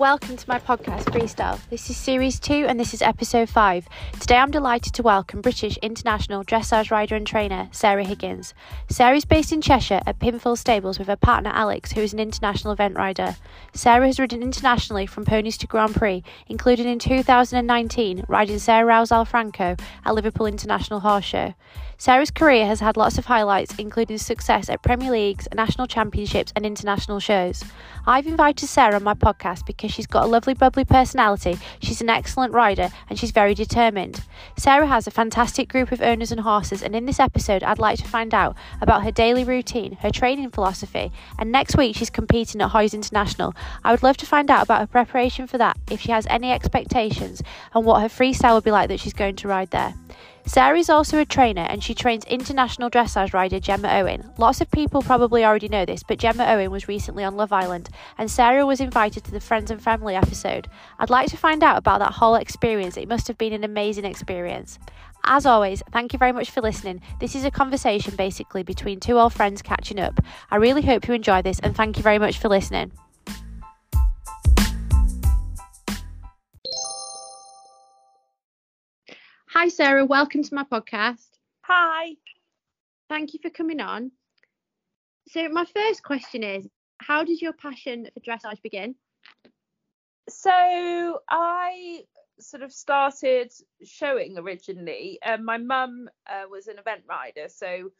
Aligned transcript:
Welcome 0.00 0.38
to 0.38 0.48
my 0.48 0.58
podcast, 0.58 1.04
Freestyle. 1.12 1.60
This 1.68 1.90
is 1.90 1.96
series 1.98 2.40
two 2.40 2.64
and 2.66 2.80
this 2.80 2.94
is 2.94 3.02
episode 3.02 3.50
five. 3.50 3.86
Today 4.18 4.36
I'm 4.36 4.50
delighted 4.50 4.94
to 4.94 5.02
welcome 5.02 5.42
British 5.42 5.76
international 5.82 6.42
dressage 6.42 6.90
rider 6.90 7.16
and 7.16 7.26
trainer 7.26 7.68
Sarah 7.70 8.06
Higgins. 8.06 8.54
Sarah 8.88 9.18
is 9.18 9.26
based 9.26 9.52
in 9.52 9.60
Cheshire 9.60 10.00
at 10.06 10.18
Pinfold 10.18 10.58
Stables 10.58 10.98
with 10.98 11.08
her 11.08 11.16
partner 11.16 11.50
Alex, 11.52 11.92
who 11.92 12.00
is 12.00 12.14
an 12.14 12.18
international 12.18 12.72
event 12.72 12.96
rider. 12.96 13.36
Sarah 13.74 14.06
has 14.06 14.18
ridden 14.18 14.40
internationally 14.42 15.04
from 15.04 15.26
ponies 15.26 15.58
to 15.58 15.66
Grand 15.66 15.94
Prix, 15.94 16.24
including 16.46 16.88
in 16.88 16.98
2019 16.98 18.24
riding 18.26 18.58
Sarah 18.58 18.86
Rao's 18.86 19.12
Al 19.12 19.26
Franco 19.26 19.76
at 20.06 20.14
Liverpool 20.14 20.46
International 20.46 21.00
Horse 21.00 21.26
Show. 21.26 21.52
Sarah's 22.00 22.30
career 22.30 22.64
has 22.64 22.80
had 22.80 22.96
lots 22.96 23.18
of 23.18 23.26
highlights, 23.26 23.74
including 23.76 24.16
success 24.16 24.70
at 24.70 24.82
Premier 24.82 25.10
Leagues, 25.10 25.46
national 25.54 25.86
championships, 25.86 26.50
and 26.56 26.64
international 26.64 27.20
shows. 27.20 27.62
I've 28.06 28.26
invited 28.26 28.68
Sarah 28.68 28.94
on 28.94 29.02
my 29.02 29.12
podcast 29.12 29.66
because 29.66 29.92
she's 29.92 30.06
got 30.06 30.24
a 30.24 30.26
lovely, 30.26 30.54
bubbly 30.54 30.86
personality, 30.86 31.58
she's 31.82 32.00
an 32.00 32.08
excellent 32.08 32.54
rider, 32.54 32.88
and 33.10 33.18
she's 33.18 33.32
very 33.32 33.52
determined. 33.52 34.22
Sarah 34.56 34.86
has 34.86 35.06
a 35.06 35.10
fantastic 35.10 35.68
group 35.68 35.92
of 35.92 36.00
owners 36.00 36.32
and 36.32 36.40
horses, 36.40 36.82
and 36.82 36.96
in 36.96 37.04
this 37.04 37.20
episode, 37.20 37.62
I'd 37.62 37.78
like 37.78 37.98
to 37.98 38.08
find 38.08 38.32
out 38.32 38.56
about 38.80 39.04
her 39.04 39.10
daily 39.10 39.44
routine, 39.44 39.98
her 40.00 40.10
training 40.10 40.52
philosophy, 40.52 41.12
and 41.38 41.52
next 41.52 41.76
week 41.76 41.96
she's 41.96 42.08
competing 42.08 42.62
at 42.62 42.70
Hoys 42.70 42.94
International. 42.94 43.54
I 43.84 43.90
would 43.90 44.02
love 44.02 44.16
to 44.16 44.26
find 44.26 44.50
out 44.50 44.64
about 44.64 44.80
her 44.80 44.86
preparation 44.86 45.46
for 45.46 45.58
that, 45.58 45.76
if 45.90 46.00
she 46.00 46.12
has 46.12 46.26
any 46.30 46.50
expectations, 46.50 47.42
and 47.74 47.84
what 47.84 48.00
her 48.00 48.08
freestyle 48.08 48.54
will 48.54 48.62
be 48.62 48.70
like 48.70 48.88
that 48.88 49.00
she's 49.00 49.12
going 49.12 49.36
to 49.36 49.48
ride 49.48 49.70
there. 49.70 49.92
Sarah 50.46 50.78
is 50.78 50.90
also 50.90 51.18
a 51.18 51.24
trainer 51.24 51.66
and 51.68 51.82
she 51.82 51.94
trains 51.94 52.24
international 52.24 52.90
dressage 52.90 53.32
rider 53.32 53.60
Gemma 53.60 53.88
Owen. 53.88 54.30
Lots 54.36 54.60
of 54.60 54.70
people 54.70 55.02
probably 55.02 55.44
already 55.44 55.68
know 55.68 55.84
this, 55.84 56.02
but 56.02 56.18
Gemma 56.18 56.44
Owen 56.44 56.70
was 56.70 56.88
recently 56.88 57.22
on 57.22 57.36
Love 57.36 57.52
Island 57.52 57.88
and 58.18 58.30
Sarah 58.30 58.66
was 58.66 58.80
invited 58.80 59.22
to 59.24 59.30
the 59.30 59.40
Friends 59.40 59.70
and 59.70 59.80
Family 59.80 60.16
episode. 60.16 60.68
I'd 60.98 61.10
like 61.10 61.28
to 61.30 61.36
find 61.36 61.62
out 61.62 61.78
about 61.78 62.00
that 62.00 62.14
whole 62.14 62.34
experience. 62.34 62.96
It 62.96 63.08
must 63.08 63.28
have 63.28 63.38
been 63.38 63.52
an 63.52 63.64
amazing 63.64 64.04
experience. 64.04 64.78
As 65.24 65.46
always, 65.46 65.82
thank 65.92 66.12
you 66.12 66.18
very 66.18 66.32
much 66.32 66.50
for 66.50 66.62
listening. 66.62 67.00
This 67.20 67.34
is 67.34 67.44
a 67.44 67.50
conversation 67.50 68.16
basically 68.16 68.62
between 68.62 68.98
two 68.98 69.18
old 69.18 69.34
friends 69.34 69.62
catching 69.62 70.00
up. 70.00 70.20
I 70.50 70.56
really 70.56 70.82
hope 70.82 71.06
you 71.06 71.14
enjoy 71.14 71.42
this 71.42 71.60
and 71.60 71.76
thank 71.76 71.96
you 71.96 72.02
very 72.02 72.18
much 72.18 72.38
for 72.38 72.48
listening. 72.48 72.92
Hi, 79.52 79.66
Sarah. 79.66 80.04
Welcome 80.06 80.44
to 80.44 80.54
my 80.54 80.62
podcast. 80.62 81.26
Hi. 81.62 82.10
Thank 83.08 83.34
you 83.34 83.40
for 83.42 83.50
coming 83.50 83.80
on. 83.80 84.12
So, 85.26 85.48
my 85.48 85.64
first 85.64 86.04
question 86.04 86.44
is 86.44 86.68
How 86.98 87.24
did 87.24 87.42
your 87.42 87.52
passion 87.52 88.06
for 88.14 88.20
dressage 88.20 88.62
begin? 88.62 88.94
So, 90.28 90.52
I 91.28 92.04
sort 92.38 92.62
of 92.62 92.72
started 92.72 93.50
showing 93.82 94.38
originally. 94.38 95.18
Um, 95.26 95.44
my 95.44 95.58
mum 95.58 96.08
uh, 96.28 96.44
was 96.48 96.68
an 96.68 96.78
event 96.78 97.02
rider, 97.08 97.48
so 97.48 97.90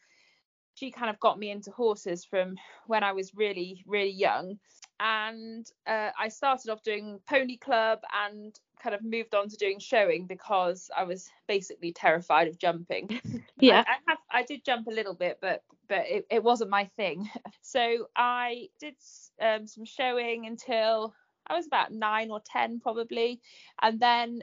she 0.75 0.93
kind 0.93 1.11
of 1.11 1.19
got 1.19 1.37
me 1.37 1.51
into 1.51 1.73
horses 1.73 2.25
from 2.25 2.55
when 2.87 3.03
I 3.03 3.11
was 3.11 3.34
really, 3.34 3.83
really 3.89 4.12
young. 4.12 4.61
And 5.01 5.67
uh, 5.84 6.11
I 6.17 6.28
started 6.28 6.71
off 6.71 6.84
doing 6.84 7.19
pony 7.28 7.56
club 7.56 7.98
and 8.25 8.55
kind 8.83 8.95
of 8.95 9.03
moved 9.05 9.34
on 9.34 9.48
to 9.48 9.56
doing 9.56 9.78
showing 9.78 10.27
because 10.27 10.91
I 10.97 11.05
was 11.05 11.31
basically 11.47 11.92
terrified 11.92 12.48
of 12.48 12.59
jumping. 12.59 13.20
Yeah. 13.62 13.84
I, 13.87 13.91
I, 13.91 13.97
have 14.09 14.19
I 14.31 14.42
did 14.42 14.64
jump 14.64 14.87
a 14.87 14.91
little 14.91 15.12
bit, 15.12 15.37
but 15.42 15.62
but 15.87 16.06
it, 16.09 16.27
it 16.31 16.42
wasn't 16.42 16.70
my 16.70 16.87
thing. 16.97 17.28
So 17.62 18.09
I 18.17 18.69
did 18.81 18.95
um, 19.41 19.67
some 19.67 19.84
showing 19.84 20.47
until 20.47 21.14
I 21.47 21.55
was 21.56 21.67
about 21.67 21.92
nine 21.92 22.31
or 22.31 22.41
ten 22.45 22.81
probably, 22.81 23.41
and 23.82 24.00
then 24.00 24.41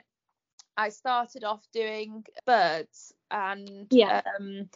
I 0.78 0.90
started 0.90 1.44
off 1.44 1.66
doing 1.74 2.24
BYRDS 2.48 3.12
and 3.32 3.88
Yeah. 3.90 4.22
um, 4.40 4.70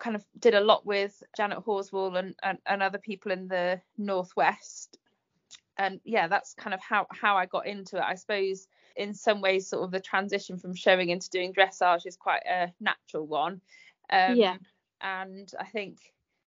kind 0.00 0.16
of 0.16 0.24
did 0.40 0.54
a 0.54 0.60
lot 0.60 0.84
with 0.84 1.22
Janet 1.36 1.60
Horswall 1.64 2.18
and, 2.18 2.34
and, 2.42 2.58
and 2.66 2.82
other 2.82 2.98
people 2.98 3.30
in 3.30 3.46
the 3.46 3.80
northwest. 3.96 4.98
And 5.78 6.00
yeah, 6.04 6.26
that's 6.26 6.54
kind 6.54 6.74
of 6.74 6.80
how 6.80 7.06
how 7.10 7.36
I 7.36 7.46
got 7.46 7.66
into 7.66 7.96
it. 7.98 8.02
I 8.02 8.16
suppose 8.16 8.66
in 8.96 9.14
some 9.14 9.40
ways, 9.40 9.68
sort 9.68 9.84
of 9.84 9.90
the 9.90 10.00
transition 10.00 10.58
from 10.58 10.74
showing 10.74 11.10
into 11.10 11.30
doing 11.30 11.52
dressage 11.52 12.06
is 12.06 12.16
quite 12.16 12.42
a 12.48 12.72
natural 12.80 13.26
one. 13.26 13.60
Um, 14.10 14.36
Yeah. 14.36 14.56
And 15.00 15.50
I 15.58 15.64
think 15.66 15.98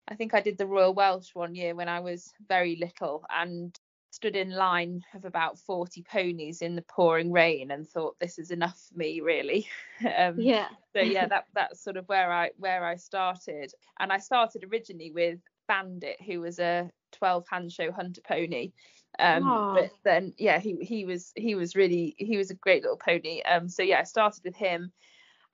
I 0.07 0.15
think 0.15 0.33
I 0.33 0.41
did 0.41 0.57
the 0.57 0.67
Royal 0.67 0.93
Welsh 0.93 1.33
one 1.33 1.55
year 1.55 1.75
when 1.75 1.89
I 1.89 2.01
was 2.01 2.33
very 2.47 2.75
little 2.75 3.23
and 3.29 3.77
stood 4.11 4.35
in 4.35 4.51
line 4.51 5.01
of 5.15 5.25
about 5.25 5.57
40 5.57 6.03
ponies 6.03 6.61
in 6.61 6.75
the 6.75 6.83
pouring 6.83 7.31
rain 7.31 7.71
and 7.71 7.87
thought 7.87 8.19
this 8.19 8.37
is 8.37 8.51
enough 8.51 8.79
for 8.87 8.97
me 8.97 9.21
really. 9.21 9.67
um, 10.17 10.35
Yeah. 10.37 10.67
so 10.95 11.01
yeah 11.01 11.25
that 11.27 11.45
that's 11.55 11.81
sort 11.83 11.97
of 11.97 12.07
where 12.07 12.31
i 12.31 12.51
where 12.57 12.85
i 12.85 12.95
started 12.95 13.73
and 13.99 14.11
i 14.11 14.19
started 14.19 14.63
originally 14.71 15.11
with 15.11 15.39
bandit 15.67 16.17
who 16.21 16.41
was 16.41 16.59
a 16.59 16.91
12 17.13 17.47
hand 17.49 17.71
show 17.71 17.91
hunter 17.91 18.21
pony 18.27 18.71
um 19.19 19.43
Aw. 19.43 19.73
but 19.73 19.91
then 20.03 20.33
yeah 20.37 20.59
he 20.59 20.75
he 20.81 21.05
was 21.05 21.31
he 21.35 21.55
was 21.55 21.75
really 21.75 22.15
he 22.17 22.37
was 22.37 22.49
a 22.51 22.55
great 22.55 22.81
little 22.81 22.97
pony 22.97 23.41
um 23.43 23.69
so 23.69 23.83
yeah 23.83 23.99
i 23.99 24.03
started 24.03 24.43
with 24.43 24.55
him 24.55 24.91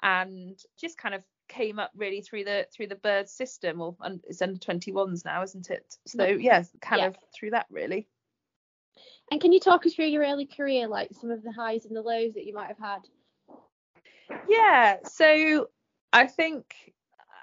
and 0.02 0.60
just 0.80 0.98
kind 0.98 1.14
of 1.16 1.22
came 1.50 1.80
up 1.80 1.92
really 1.96 2.22
through 2.22 2.44
the 2.44 2.66
through 2.74 2.88
the 2.88 2.96
BYRDS 2.96 3.30
system 3.30 3.82
or 3.82 3.96
it's 4.28 4.42
under 4.42 4.60
21s 4.60 5.26
now 5.26 5.42
isn't 5.42 5.70
it 5.72 5.98
so 6.06 6.24
yeah 6.26 6.64
kind 6.80 7.02
Yeah. 7.02 7.08
of 7.08 7.16
through 7.34 7.52
that 7.52 7.66
really 7.72 8.08
And 9.32 9.40
can 9.40 9.54
you 9.54 9.60
talk 9.60 9.86
us 9.86 9.94
through 9.94 10.06
your 10.08 10.24
early 10.24 10.46
career, 10.46 10.88
like 10.88 11.12
some 11.20 11.30
of 11.30 11.44
the 11.44 11.52
highs 11.52 11.86
and 11.86 11.96
the 11.96 12.02
lows 12.02 12.34
that 12.34 12.46
you 12.46 12.54
might 12.54 12.68
have 12.68 12.80
had? 12.80 13.02
Yeah, 14.48 14.98
so 15.04 15.70
I 16.14 16.26
think 16.26 16.94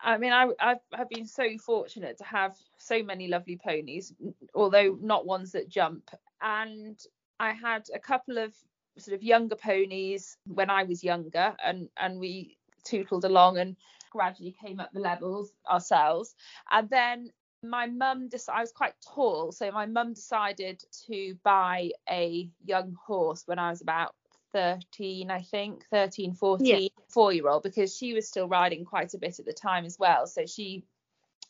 I 0.06 0.18
mean 0.18 0.32
I 0.32 0.48
I've, 0.60 0.78
I've 0.94 1.10
been 1.10 1.26
so 1.26 1.58
fortunate 1.58 2.16
to 2.18 2.24
have 2.24 2.56
so 2.78 3.02
many 3.02 3.26
lovely 3.26 3.58
ponies, 3.58 4.14
although 4.54 4.96
not 5.00 5.26
ones 5.26 5.52
that 5.52 5.68
jump. 5.68 6.10
And 6.40 6.98
I 7.40 7.52
had 7.52 7.88
a 7.92 7.98
couple 7.98 8.38
of 8.38 8.54
sort 8.98 9.16
of 9.16 9.22
younger 9.22 9.56
ponies 9.56 10.38
when 10.46 10.70
I 10.70 10.84
was 10.84 11.02
younger, 11.02 11.56
and 11.62 11.88
and 11.98 12.20
we 12.20 12.56
tootled 12.84 13.24
along 13.24 13.58
and 13.58 13.76
gradually 14.10 14.54
came 14.64 14.78
up 14.78 14.92
the 14.92 15.00
levels 15.00 15.52
ourselves. 15.68 16.36
And 16.70 16.88
then 16.88 17.30
my 17.64 17.86
mum 17.86 18.28
just 18.30 18.48
I 18.48 18.60
was 18.60 18.70
quite 18.70 18.94
tall, 19.14 19.50
so 19.50 19.72
my 19.72 19.86
mum 19.86 20.14
decided 20.14 20.84
to 21.08 21.36
buy 21.42 21.90
a 22.08 22.48
young 22.64 22.96
horse 23.06 23.42
when 23.46 23.58
I 23.58 23.70
was 23.70 23.82
about 23.82 24.14
13 24.52 25.30
i 25.30 25.42
think 25.42 25.84
13 25.90 26.34
14 26.34 26.88
four 27.08 27.32
year 27.32 27.48
old 27.48 27.62
because 27.62 27.96
she 27.96 28.12
was 28.12 28.28
still 28.28 28.48
riding 28.48 28.84
quite 28.84 29.14
a 29.14 29.18
bit 29.18 29.38
at 29.38 29.46
the 29.46 29.52
time 29.52 29.84
as 29.84 29.98
well. 29.98 30.26
So 30.26 30.46
she 30.46 30.84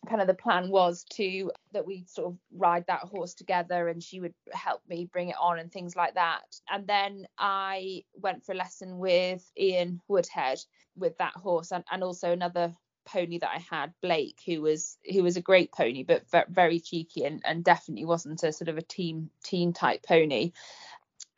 kind 0.08 0.20
of 0.20 0.28
the 0.28 0.34
plan 0.34 0.68
was 0.68 1.04
to 1.14 1.50
that 1.72 1.86
we 1.86 2.04
sort 2.06 2.28
of 2.28 2.38
ride 2.54 2.84
that 2.86 3.00
horse 3.00 3.34
together 3.34 3.88
and 3.88 4.00
she 4.02 4.20
would 4.20 4.34
help 4.52 4.80
me 4.88 5.08
bring 5.12 5.30
it 5.30 5.36
on 5.40 5.58
and 5.58 5.72
things 5.72 5.96
like 5.96 6.14
that. 6.14 6.44
And 6.70 6.86
then 6.86 7.26
i 7.38 8.04
went 8.14 8.44
for 8.44 8.52
a 8.52 8.56
lesson 8.56 8.98
with 8.98 9.50
ian 9.58 10.00
woodhead 10.06 10.60
with 10.96 11.18
that 11.18 11.34
horse 11.34 11.72
and, 11.72 11.82
and 11.90 12.04
also 12.04 12.30
another 12.30 12.72
pony 13.04 13.38
that 13.38 13.50
i 13.54 13.58
had 13.58 13.92
blake 14.02 14.40
who 14.46 14.60
was 14.60 14.98
who 15.12 15.22
was 15.22 15.36
a 15.36 15.40
great 15.40 15.70
pony 15.70 16.02
but 16.02 16.24
very 16.48 16.80
cheeky 16.80 17.24
and, 17.24 17.40
and 17.44 17.62
definitely 17.62 18.04
wasn't 18.04 18.42
a 18.42 18.52
sort 18.52 18.68
of 18.68 18.78
a 18.78 18.82
team 18.82 19.30
team 19.44 19.72
type 19.72 20.02
pony 20.06 20.52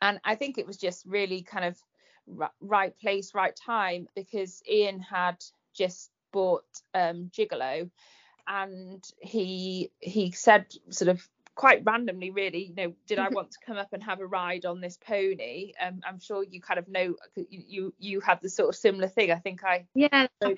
and 0.01 0.19
I 0.23 0.35
think 0.35 0.57
it 0.57 0.67
was 0.67 0.77
just 0.77 1.05
really 1.05 1.41
kind 1.41 1.65
of 1.65 1.77
ri- 2.27 2.47
right 2.61 2.97
place, 2.99 3.33
right 3.33 3.55
time 3.55 4.07
because 4.15 4.61
Ian 4.69 4.99
had 4.99 5.43
just 5.73 6.11
bought 6.31 6.65
um, 6.93 7.29
Gigolo, 7.33 7.89
and 8.47 9.03
he 9.19 9.91
he 9.99 10.31
said 10.31 10.65
sort 10.89 11.09
of 11.09 11.27
quite 11.55 11.83
randomly, 11.83 12.31
really, 12.31 12.65
you 12.65 12.75
know, 12.75 12.93
did 13.05 13.19
I 13.19 13.27
want 13.35 13.51
to 13.51 13.57
come 13.65 13.77
up 13.77 13.91
and 13.91 14.01
have 14.03 14.21
a 14.21 14.25
ride 14.25 14.65
on 14.65 14.79
this 14.79 14.97
pony? 14.97 15.73
Um, 15.81 16.01
I'm 16.07 16.19
sure 16.19 16.43
you 16.43 16.61
kind 16.61 16.79
of 16.79 16.87
know 16.87 17.15
you 17.35 17.45
you, 17.67 17.93
you 17.99 18.19
had 18.21 18.39
the 18.41 18.49
sort 18.49 18.69
of 18.69 18.75
similar 18.75 19.07
thing. 19.07 19.31
I 19.31 19.35
think 19.35 19.63
I 19.63 19.85
Yeah, 19.93 20.27
the 20.39 20.55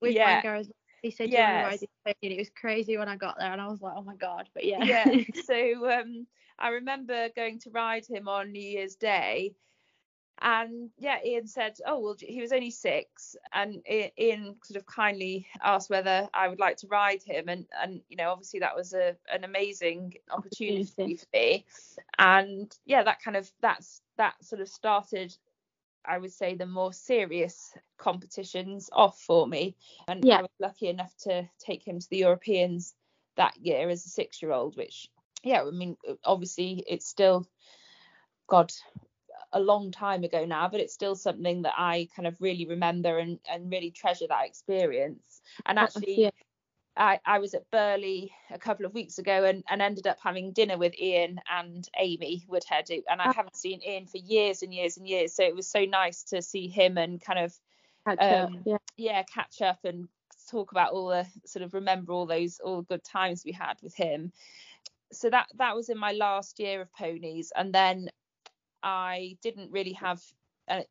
with 0.00 0.16
Yeah. 0.16 0.62
He 1.02 1.10
said, 1.10 1.30
"Do 1.30 1.36
you 1.36 1.42
want 1.42 1.52
to 1.52 1.56
Yes. 1.56 1.64
ride 1.64 1.80
this 1.80 1.88
pony?" 2.04 2.14
And 2.22 2.32
it 2.32 2.38
was 2.38 2.50
crazy 2.50 2.98
when 2.98 3.08
I 3.08 3.16
got 3.16 3.38
there, 3.38 3.52
and 3.52 3.60
I 3.60 3.68
was 3.68 3.80
like, 3.80 3.94
"Oh 3.96 4.02
my 4.02 4.16
god!" 4.16 4.48
But 4.52 4.64
yeah, 4.64 4.84
yeah 4.84 5.24
so 5.44 5.90
um 5.90 6.26
i 6.60 6.68
remember 6.68 7.28
going 7.36 7.58
to 7.58 7.70
ride 7.70 8.06
him 8.06 8.28
on 8.28 8.52
new 8.52 8.60
year's 8.62 8.96
day 8.96 9.54
and 10.42 10.90
yeah 10.98 11.18
ian 11.24 11.46
said 11.46 11.76
oh 11.86 11.98
well 12.00 12.16
he 12.18 12.40
was 12.40 12.52
only 12.52 12.70
six 12.70 13.36
and 13.52 13.82
ian 14.18 14.56
sort 14.64 14.76
of 14.78 14.86
kindly 14.86 15.46
asked 15.62 15.90
whether 15.90 16.28
i 16.34 16.48
would 16.48 16.58
like 16.60 16.76
to 16.76 16.86
ride 16.88 17.22
him 17.22 17.48
and 17.48 17.66
and 17.82 18.00
you 18.08 18.16
know 18.16 18.30
obviously 18.30 18.60
that 18.60 18.74
was 18.76 18.94
a 18.94 19.16
an 19.32 19.44
amazing 19.44 20.14
opportunity 20.30 20.86
Opportunity. 20.92 21.16
for 21.16 21.26
me 21.34 21.66
and 22.18 22.78
yeah 22.86 23.02
that 23.02 23.22
kind 23.22 23.36
of 23.36 23.50
that's 23.60 24.02
that 24.16 24.42
sort 24.44 24.60
of 24.62 24.68
started 24.68 25.36
I 26.04 26.18
would 26.18 26.32
say 26.32 26.54
the 26.54 26.66
more 26.66 26.92
serious 26.92 27.74
competitions 27.98 28.88
off 28.92 29.20
for 29.20 29.46
me. 29.46 29.76
And 30.08 30.24
Yeah. 30.24 30.38
I 30.38 30.42
was 30.42 30.50
lucky 30.58 30.88
enough 30.88 31.14
to 31.24 31.48
take 31.58 31.86
him 31.86 31.98
to 31.98 32.08
the 32.10 32.18
Europeans 32.18 32.94
that 33.36 33.56
year 33.58 33.88
as 33.90 34.04
a 34.06 34.08
six 34.08 34.42
year 34.42 34.52
old, 34.52 34.76
which, 34.76 35.10
yeah, 35.42 35.62
I 35.62 35.70
mean, 35.70 35.96
obviously 36.24 36.84
it's 36.86 37.06
still 37.06 37.46
God, 38.48 38.72
a 39.52 39.60
long 39.60 39.90
time 39.90 40.24
ago 40.24 40.44
now, 40.44 40.68
but 40.68 40.80
it's 40.80 40.94
still 40.94 41.14
something 41.14 41.62
that 41.62 41.74
I 41.76 42.08
kind 42.14 42.26
of 42.26 42.40
really 42.40 42.66
remember 42.66 43.18
and, 43.18 43.38
and 43.50 43.70
really 43.70 43.90
treasure 43.90 44.26
that 44.28 44.46
experience. 44.46 45.40
And 45.66 45.78
actually, 45.78 46.22
yeah. 46.22 46.30
I, 46.96 47.18
I 47.24 47.38
was 47.38 47.54
at 47.54 47.70
Burghley 47.70 48.32
a 48.50 48.58
couple 48.58 48.84
of 48.84 48.94
weeks 48.94 49.18
ago 49.18 49.44
and, 49.44 49.64
and 49.68 49.80
ended 49.80 50.06
up 50.06 50.18
having 50.22 50.52
dinner 50.52 50.76
with 50.76 50.98
Ian 51.00 51.40
and 51.50 51.88
Amy 51.98 52.44
Woodhead, 52.48 52.90
and 52.90 53.20
I 53.20 53.30
oh. 53.30 53.32
haven't 53.32 53.56
seen 53.56 53.80
Ian 53.86 54.06
for 54.06 54.18
years 54.18 54.62
and 54.62 54.74
years 54.74 54.96
and 54.96 55.08
years. 55.08 55.34
So 55.34 55.42
it 55.42 55.54
was 55.54 55.66
so 55.66 55.84
nice 55.84 56.22
to 56.24 56.42
see 56.42 56.68
him 56.68 56.98
and 56.98 57.20
kind 57.20 57.38
of 57.38 57.54
catch 58.06 58.18
um, 58.20 58.56
up, 58.56 58.60
yeah. 58.64 58.76
yeah, 58.96 59.22
catch 59.22 59.62
up 59.62 59.78
and 59.84 60.08
talk 60.50 60.72
about 60.72 60.92
all 60.92 61.08
the 61.08 61.26
sort 61.46 61.62
of 61.62 61.74
remember 61.74 62.12
all 62.12 62.26
those 62.26 62.60
all 62.60 62.78
the 62.78 62.96
good 62.96 63.04
times 63.04 63.44
we 63.44 63.52
had 63.52 63.74
with 63.82 63.94
him. 63.94 64.32
So 65.12 65.30
that 65.30 65.48
that 65.56 65.74
was 65.76 65.88
in 65.88 65.98
my 65.98 66.12
last 66.12 66.58
year 66.60 66.82
of 66.82 66.92
ponies, 66.92 67.52
and 67.54 67.72
then 67.72 68.08
I 68.82 69.36
didn't 69.42 69.72
really 69.72 69.94
have 69.94 70.22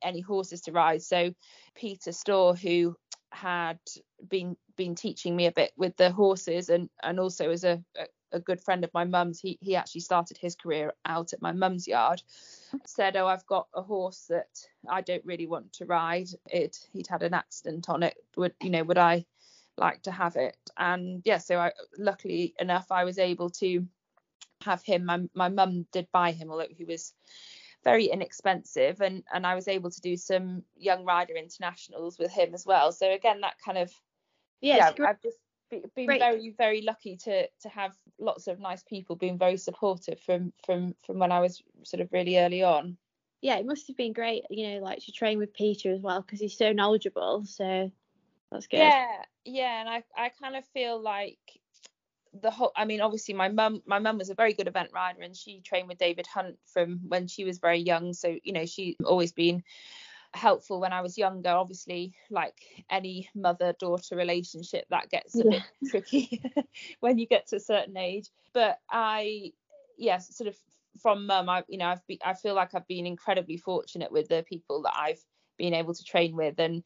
any 0.02 0.20
horses 0.22 0.62
to 0.62 0.72
ride. 0.72 1.02
So 1.02 1.34
Peter 1.76 2.12
Storr, 2.12 2.56
who 2.56 2.96
had 3.32 3.80
been 4.28 4.58
been 4.76 4.96
teaching 4.96 5.36
me 5.36 5.46
a 5.46 5.52
bit 5.52 5.72
with 5.78 5.96
the 5.98 6.12
horses 6.12 6.70
and 6.70 6.90
and 7.04 7.20
also 7.20 7.52
as 7.52 7.64
a, 7.64 7.84
a, 7.98 8.06
a 8.38 8.40
good 8.40 8.60
friend 8.60 8.84
of 8.84 8.94
my 8.94 9.04
mum's 9.04 9.40
he 9.40 9.58
he 9.62 9.76
actually 9.76 10.02
started 10.02 10.38
his 10.38 10.56
career 10.56 10.94
out 11.06 11.34
at 11.34 11.42
my 11.42 11.52
mum's 11.52 11.88
yard 11.88 12.22
said 12.86 13.16
oh 13.16 13.28
i've 13.28 13.46
got 13.46 13.68
a 13.76 13.82
horse 13.82 14.26
that 14.30 14.48
i 14.90 15.02
don't 15.02 15.26
really 15.26 15.46
want 15.46 15.72
to 15.74 15.86
ride. 15.86 16.28
It 16.48 16.78
he'd 16.92 17.08
had 17.08 17.24
an 17.24 17.34
accident 17.34 17.88
on 17.90 18.04
it. 18.04 18.16
Would 18.36 18.54
you 18.62 18.72
know 18.72 18.84
would 18.84 18.98
i 18.98 19.26
like 19.78 20.02
to 20.04 20.12
have 20.12 20.36
it? 20.36 20.58
And 20.78 21.22
yeah 21.24 21.38
so 21.38 21.60
i 21.60 21.72
luckily 21.98 22.56
enough 22.60 22.88
i 22.92 23.04
was 23.04 23.20
able 23.20 23.52
to 23.52 23.86
have 24.64 24.84
him 24.84 25.06
my, 25.06 25.22
my 25.34 25.50
mum 25.50 25.86
did 25.92 26.08
buy 26.12 26.32
him 26.32 26.50
although 26.52 26.68
he 26.70 26.86
was 26.86 27.14
very 27.84 28.06
inexpensive 28.06 29.02
and 29.02 29.24
and 29.34 29.46
I 29.46 29.56
was 29.56 29.68
able 29.68 29.90
to 29.90 30.02
do 30.02 30.18
some 30.18 30.64
young 30.76 31.06
rider 31.06 31.36
internationals 31.36 32.18
with 32.20 32.32
him 32.32 32.54
as 32.54 32.66
well. 32.66 32.92
So 32.92 33.12
again 33.12 33.42
that 33.42 33.56
kind 33.64 33.78
of 33.78 33.92
yeah, 34.62 34.92
yeah 34.98 35.06
I've 35.06 35.22
just 35.22 35.38
been 35.96 36.08
great. 36.08 36.20
very 36.20 36.54
very 36.58 36.82
lucky 36.82 37.16
to 37.18 37.48
to 37.62 37.70
have 37.70 37.96
lots 38.20 38.48
of 38.48 38.60
nice 38.60 38.84
people 38.84 39.16
being 39.16 39.38
very 39.38 39.58
supportive 39.58 40.20
from 40.20 40.52
from 40.66 40.96
from 41.06 41.20
when 41.20 41.32
I 41.32 41.40
was 41.40 41.62
sort 41.84 42.02
of 42.02 42.12
really 42.12 42.38
early 42.38 42.64
on. 42.64 42.98
Yeah 43.42 43.58
it 43.58 43.66
must 43.66 43.88
have 43.88 43.96
been 43.96 44.14
great 44.14 44.44
you 44.50 44.68
know 44.68 44.80
like 44.80 45.00
to 45.06 45.12
train 45.12 45.38
with 45.38 45.54
Peter 45.54 45.94
as 45.94 46.02
well 46.02 46.22
because 46.22 46.42
he's 46.42 46.58
so 46.58 46.74
knowledgeable 46.74 47.46
so 47.46 47.92
that's 48.52 48.68
good. 48.68 48.80
Yeah 48.80 49.06
yeah 49.46 49.80
and 49.80 49.90
I 49.90 50.04
I 50.18 50.30
kind 50.42 50.58
of 50.58 50.66
feel 50.74 51.02
like 51.02 51.40
the 52.42 52.52
whole 52.52 52.72
i 52.76 52.86
mean 52.86 53.02
obviously 53.02 53.34
my 53.34 53.50
mum 53.50 53.82
my 53.86 54.00
mum 54.00 54.18
was 54.18 54.30
a 54.30 54.36
very 54.36 54.54
good 54.54 54.68
event 54.68 54.90
rider 54.94 55.22
and 55.22 55.36
she 55.36 55.62
trained 55.62 55.88
with 55.88 55.98
david 55.98 56.28
hunt 56.28 56.58
from 56.66 57.00
when 57.08 57.28
she 57.28 57.44
was 57.44 57.60
very 57.60 57.80
young. 57.80 58.14
So 58.14 58.38
you 58.44 58.54
know 58.54 58.66
she 58.66 58.98
always 59.06 59.32
been 59.32 59.64
helpful 60.34 60.80
when 60.80 60.94
i 60.94 61.02
was 61.02 61.18
younger. 61.18 61.50
Obviously 61.50 62.14
like 62.30 62.60
any 62.90 63.30
mother 63.36 63.74
daughter 63.80 64.16
relationship 64.16 64.86
that 64.90 65.10
gets 65.10 65.36
a 65.36 65.44
yeah. 65.44 65.50
bit 65.50 65.90
tricky 65.90 66.42
when 67.00 67.18
you 67.18 67.28
get 67.28 67.48
to 67.48 67.58
a 67.58 67.60
certain 67.60 67.98
age. 67.98 68.30
But 68.54 68.80
i 68.90 69.52
yes 69.98 70.28
yeah, 70.30 70.36
sort 70.36 70.48
of 70.48 70.56
from 71.02 71.28
mum 71.28 71.48
i 71.48 71.64
you 71.68 71.78
know 71.78 71.86
i've 71.86 72.06
be, 72.08 72.20
i 72.26 72.34
feel 72.34 72.56
like 72.56 72.74
i've 72.74 72.88
been 72.88 73.06
incredibly 73.06 73.58
fortunate 73.58 74.12
with 74.12 74.28
the 74.28 74.44
people 74.50 74.82
that 74.82 74.94
i've 74.96 75.24
been 75.60 75.76
able 75.76 75.94
to 75.94 76.04
train 76.04 76.36
with. 76.36 76.60
And 76.60 76.84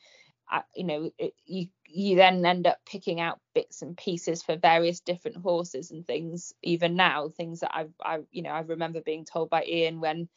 you 0.76 0.84
know 0.84 1.12
it, 1.18 1.34
you 1.46 1.68
you 1.88 2.16
then 2.16 2.46
end 2.46 2.68
up 2.68 2.78
picking 2.86 3.20
out 3.20 3.40
bits 3.54 3.82
and 3.82 3.98
pieces 3.98 4.44
for 4.44 4.56
various 4.56 5.00
different 5.00 5.38
horses 5.38 5.92
and 5.92 6.06
things 6.06 6.54
even 6.62 6.96
now 6.96 7.30
things 7.30 7.62
that 7.62 7.72
I've 7.74 7.94
I 8.04 8.20
you 8.32 8.42
know 8.42 8.50
I 8.50 8.62
remember 8.62 9.02
being 9.02 9.26
told 9.26 9.50
by 9.50 9.64
Ian 9.64 10.00
when 10.00 10.30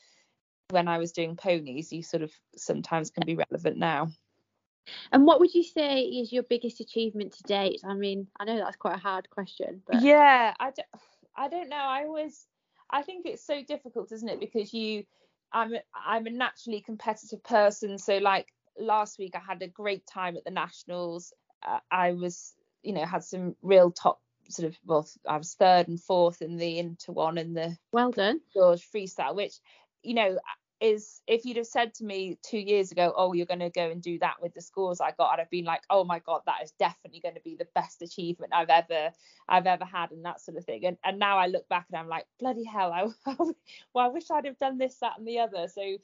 when 0.71 0.89
I 0.89 0.99
was 0.99 1.13
doing 1.13 1.37
ponies 1.37 1.93
you 1.93 2.03
sort 2.03 2.23
of 2.23 2.33
sometimes 2.57 3.11
can 3.11 3.25
be 3.27 3.37
relevant 3.37 3.79
now. 3.79 4.09
And 5.11 5.27
what 5.27 5.41
would 5.41 5.53
you 5.53 5.65
say 5.65 6.03
is 6.03 6.33
your 6.33 6.45
biggest 6.45 6.81
achievement 6.81 7.33
to 7.35 7.43
date? 7.43 7.81
I 7.85 7.95
mean 7.95 8.29
I 8.39 8.45
know 8.45 8.57
that's 8.57 8.77
quite 8.77 8.97
a 8.97 9.01
hard 9.01 9.29
question 9.31 9.83
but 9.87 10.03
yeah 10.03 10.55
I 10.59 10.71
don't, 10.71 10.89
I 11.37 11.49
don't 11.49 11.69
know. 11.69 11.77
I 11.77 12.05
was 12.07 12.47
I 12.91 13.03
think 13.03 13.27
it's 13.27 13.45
so 13.45 13.63
difficult 13.67 14.13
isn't 14.13 14.29
it? 14.29 14.41
Because 14.41 14.73
you 14.73 15.05
I'm 15.53 15.73
I'm 15.95 16.27
a 16.27 16.31
naturally 16.31 16.81
competitive 16.81 17.43
person 17.45 17.99
so 17.99 18.19
like 18.19 18.53
last 18.79 19.19
week 19.19 19.35
I 19.35 19.41
had 19.41 19.63
a 19.63 19.69
great 19.69 20.07
time 20.07 20.37
at 20.37 20.45
the 20.45 20.51
Nationals. 20.51 21.33
Uh, 21.67 21.81
I 21.91 22.13
was, 22.13 22.55
you 22.83 22.93
know, 22.93 23.05
had 23.05 23.25
some 23.25 23.57
real 23.63 23.91
top 23.91 24.21
sort 24.49 24.69
of 24.69 24.77
well, 24.85 25.09
I 25.27 25.37
was 25.37 25.55
third 25.55 25.89
and 25.89 26.01
fourth 26.01 26.43
in 26.43 26.57
the 26.57 26.79
Inter 26.79 27.13
one 27.13 27.39
and 27.39 27.57
the 27.57 27.77
well 27.93 28.13
done 28.13 28.41
George 28.55 28.87
freestyle, 28.95 29.35
which 29.35 29.55
you 30.03 30.15
know 30.15 30.39
is 30.81 31.23
if 31.27 31.45
you'd 31.45 31.57
have 31.57 31.67
said 31.67 31.95
to 31.95 32.05
me 32.05 32.39
two 32.43 32.59
years 32.59 32.93
ago, 32.93 33.13
oh, 33.17 33.33
you're 33.33 33.47
going 33.47 33.61
to 33.61 33.71
go 33.71 33.91
and 33.91 34.03
do 34.03 34.19
that 34.19 34.43
with 34.43 34.53
the 34.53 34.61
scores 34.61 35.01
I 35.01 35.13
got, 35.13 35.33
I'd 35.33 35.39
have 35.39 35.51
been 35.51 35.65
like, 35.65 35.81
oh 35.89 36.05
my 36.05 36.19
god, 36.19 36.43
that 36.45 36.63
is 36.63 36.73
definitely 36.73 37.21
going 37.21 37.35
to 37.35 37.41
be 37.41 37.57
the 37.57 37.69
best 37.75 38.03
achievement 38.03 38.53
I've 38.55 38.69
ever 38.69 39.11
I've 39.49 39.67
ever 39.67 39.85
had, 39.85 40.11
and 40.11 40.25
that 40.25 40.41
sort 40.41 40.59
of 40.59 40.65
thing. 40.65 40.85
And 40.85 40.99
and 41.05 41.19
now 41.19 41.39
I 41.39 41.47
look 41.47 41.69
back 41.69 41.87
and 41.91 41.99
I'm 41.99 42.09
like, 42.09 42.27
bloody 42.39 42.65
hell, 42.65 42.93
I, 42.93 43.09
well, 43.27 43.55
I 43.97 44.09
wish 44.09 44.31
I'd 44.31 44.45
have 44.45 44.59
done 44.59 44.79
this, 44.79 44.97
that, 44.99 45.19
and 45.19 45.27
the 45.27 45.39
other. 45.41 45.69
So 45.69 45.97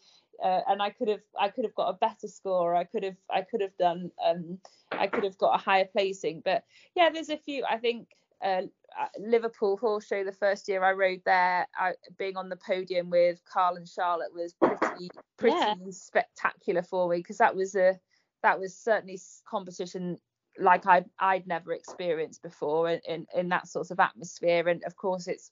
uh, 0.42 0.60
and 0.68 0.82
I 0.82 0.90
could 0.90 1.08
have 1.08 1.22
I 1.38 1.48
could 1.48 1.64
have 1.64 1.74
got 1.74 1.88
a 1.88 1.94
better 1.94 2.28
score. 2.28 2.74
I 2.74 2.84
could 2.84 3.02
have 3.02 3.16
I 3.30 3.42
could 3.42 3.60
have 3.60 3.76
done 3.78 4.10
um 4.24 4.58
I 4.90 5.06
could 5.06 5.24
have 5.24 5.38
got 5.38 5.54
a 5.54 5.62
higher 5.62 5.84
placing. 5.84 6.42
But 6.44 6.64
yeah, 6.94 7.10
there's 7.10 7.30
a 7.30 7.36
few. 7.36 7.64
I 7.68 7.78
think 7.78 8.08
uh, 8.42 8.62
uh, 9.00 9.06
Liverpool 9.18 9.76
Horse 9.76 10.06
Show 10.06 10.24
the 10.24 10.32
first 10.32 10.68
year 10.68 10.84
I 10.84 10.92
rode 10.92 11.22
there, 11.24 11.66
I, 11.78 11.92
being 12.18 12.36
on 12.36 12.48
the 12.48 12.56
podium 12.56 13.08
with 13.08 13.40
Carl 13.50 13.76
and 13.76 13.88
Charlotte 13.88 14.34
was 14.34 14.54
pretty 14.54 15.10
pretty 15.38 15.56
yeah. 15.56 15.74
spectacular 15.90 16.82
for 16.82 17.08
me 17.08 17.18
because 17.18 17.38
that 17.38 17.54
was 17.54 17.74
a 17.74 17.98
that 18.42 18.58
was 18.58 18.76
certainly 18.76 19.20
competition 19.48 20.18
like 20.58 20.86
I 20.86 21.04
I'd 21.18 21.46
never 21.46 21.72
experienced 21.72 22.42
before 22.42 22.90
in, 22.90 23.00
in 23.08 23.26
in 23.34 23.48
that 23.50 23.68
sort 23.68 23.90
of 23.90 24.00
atmosphere 24.00 24.68
and 24.68 24.82
of 24.84 24.96
course 24.96 25.28
it's 25.28 25.50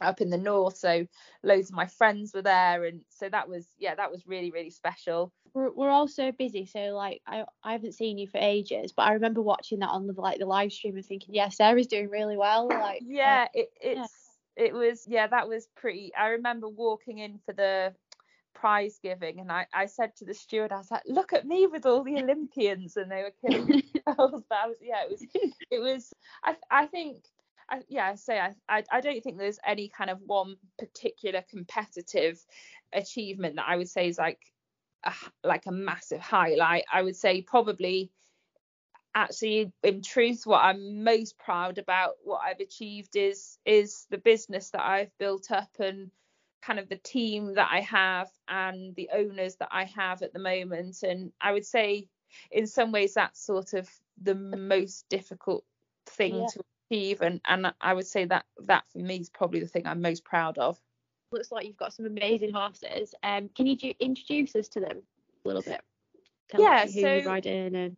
up 0.00 0.20
in 0.20 0.30
the 0.30 0.38
north 0.38 0.76
so 0.76 1.06
loads 1.42 1.70
of 1.70 1.76
my 1.76 1.86
friends 1.86 2.32
were 2.34 2.42
there 2.42 2.84
and 2.84 3.00
so 3.08 3.28
that 3.28 3.48
was 3.48 3.66
yeah 3.78 3.94
that 3.94 4.10
was 4.10 4.26
really 4.26 4.50
really 4.50 4.70
special 4.70 5.32
we're, 5.54 5.72
we're 5.72 5.90
all 5.90 6.08
so 6.08 6.30
busy 6.32 6.66
so 6.66 6.78
like 6.94 7.20
I, 7.26 7.44
I 7.64 7.72
haven't 7.72 7.94
seen 7.94 8.18
you 8.18 8.28
for 8.28 8.38
ages 8.38 8.92
but 8.96 9.02
i 9.02 9.12
remember 9.12 9.42
watching 9.42 9.80
that 9.80 9.90
on 9.90 10.06
the 10.06 10.12
like 10.12 10.38
the 10.38 10.46
live 10.46 10.72
stream 10.72 10.96
and 10.96 11.04
thinking 11.04 11.34
yeah 11.34 11.48
sarah's 11.48 11.86
doing 11.86 12.10
really 12.10 12.36
well 12.36 12.68
like 12.68 13.02
yeah 13.04 13.46
uh, 13.46 13.58
it, 13.58 13.68
it's 13.80 14.14
yeah. 14.56 14.64
it 14.64 14.74
was 14.74 15.04
yeah 15.08 15.26
that 15.26 15.48
was 15.48 15.68
pretty 15.76 16.12
i 16.14 16.28
remember 16.28 16.68
walking 16.68 17.18
in 17.18 17.38
for 17.44 17.52
the 17.52 17.92
prize 18.54 18.98
giving 19.00 19.38
and 19.38 19.52
I, 19.52 19.66
I 19.72 19.86
said 19.86 20.16
to 20.16 20.24
the 20.24 20.34
steward 20.34 20.72
I 20.72 20.78
was 20.78 20.90
like 20.90 21.04
look 21.06 21.32
at 21.32 21.46
me 21.46 21.68
with 21.68 21.86
all 21.86 22.02
the 22.02 22.16
Olympians 22.16 22.96
and 22.96 23.08
they 23.08 23.22
were 23.22 23.32
killing 23.40 23.66
themselves 24.06 24.42
but 24.48 24.58
I 24.58 24.66
was 24.66 24.76
yeah 24.82 25.04
it 25.04 25.10
was 25.10 25.26
it 25.70 25.78
was 25.78 26.12
I 26.42 26.56
I 26.68 26.86
think 26.86 27.18
I, 27.70 27.82
yeah, 27.88 28.06
I 28.06 28.14
say 28.14 28.38
I, 28.38 28.54
I, 28.68 28.84
I 28.90 29.00
don't 29.00 29.22
think 29.22 29.38
there's 29.38 29.58
any 29.66 29.88
kind 29.88 30.10
of 30.10 30.20
one 30.24 30.56
particular 30.78 31.42
competitive 31.50 32.44
achievement 32.92 33.56
that 33.56 33.66
I 33.68 33.76
would 33.76 33.88
say 33.88 34.08
is 34.08 34.18
like 34.18 34.40
a, 35.04 35.12
like 35.44 35.66
a 35.66 35.72
massive 35.72 36.20
highlight. 36.20 36.84
I 36.92 37.02
would 37.02 37.16
say 37.16 37.42
probably 37.42 38.10
actually 39.14 39.72
in 39.82 40.02
truth 40.02 40.42
what 40.44 40.60
I'm 40.60 41.02
most 41.02 41.38
proud 41.38 41.78
about 41.78 42.12
what 42.22 42.40
I've 42.44 42.60
achieved 42.60 43.16
is 43.16 43.58
is 43.64 44.06
the 44.10 44.18
business 44.18 44.70
that 44.70 44.82
I've 44.82 45.16
built 45.18 45.50
up 45.50 45.70
and 45.80 46.10
kind 46.62 46.78
of 46.78 46.88
the 46.88 46.96
team 46.96 47.54
that 47.54 47.68
I 47.70 47.80
have 47.80 48.28
and 48.48 48.94
the 48.96 49.10
owners 49.14 49.56
that 49.56 49.70
I 49.72 49.84
have 49.84 50.22
at 50.22 50.32
the 50.32 50.38
moment 50.38 51.02
and 51.02 51.32
I 51.40 51.52
would 51.52 51.66
say 51.66 52.08
in 52.50 52.66
some 52.66 52.92
ways 52.92 53.14
that's 53.14 53.44
sort 53.44 53.72
of 53.72 53.88
the 54.22 54.34
most 54.34 55.08
difficult 55.08 55.64
thing 56.06 56.34
yeah. 56.34 56.46
to 56.52 56.62
achieve 56.90 57.20
and 57.20 57.40
and 57.46 57.72
I 57.80 57.94
would 57.94 58.06
say 58.06 58.24
that 58.26 58.44
that 58.64 58.84
for 58.92 58.98
me 58.98 59.16
is 59.16 59.30
probably 59.30 59.60
the 59.60 59.66
thing 59.66 59.86
I'm 59.86 60.02
most 60.02 60.24
proud 60.24 60.58
of. 60.58 60.78
Looks 61.30 61.52
like 61.52 61.66
you've 61.66 61.76
got 61.76 61.92
some 61.92 62.06
amazing 62.06 62.52
horses. 62.52 63.14
Um, 63.22 63.50
can 63.54 63.66
you 63.66 63.76
do, 63.76 63.92
introduce 64.00 64.56
us 64.56 64.68
to 64.68 64.80
them 64.80 65.02
a 65.44 65.48
little 65.48 65.62
bit? 65.62 65.80
Tell 66.48 66.62
yeah, 66.62 66.86
who 66.86 67.00
so 67.00 67.14
you 67.16 67.26
ride 67.26 67.46
in 67.46 67.74
and 67.74 67.96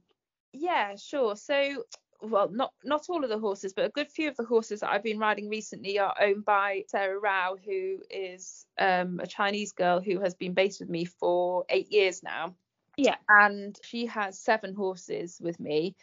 yeah, 0.52 0.96
sure. 0.96 1.36
So 1.36 1.84
well, 2.22 2.48
not 2.50 2.72
not 2.84 3.06
all 3.08 3.22
of 3.22 3.30
the 3.30 3.38
horses, 3.38 3.72
but 3.72 3.84
a 3.84 3.90
good 3.90 4.10
few 4.10 4.28
of 4.28 4.36
the 4.36 4.44
horses 4.44 4.80
that 4.80 4.90
I've 4.90 5.02
been 5.02 5.18
riding 5.18 5.48
recently 5.48 5.98
are 5.98 6.14
owned 6.20 6.44
by 6.44 6.84
Sarah 6.88 7.18
Rao, 7.18 7.56
who 7.64 7.98
is 8.10 8.66
um, 8.78 9.20
a 9.20 9.26
Chinese 9.26 9.72
girl 9.72 10.00
who 10.00 10.20
has 10.20 10.34
been 10.34 10.52
based 10.52 10.80
with 10.80 10.90
me 10.90 11.04
for 11.04 11.64
eight 11.68 11.90
years 11.92 12.22
now. 12.22 12.54
Yeah. 12.96 13.16
And 13.28 13.78
she 13.82 14.06
has 14.06 14.38
seven 14.38 14.74
horses 14.74 15.38
with 15.40 15.58
me. 15.58 15.94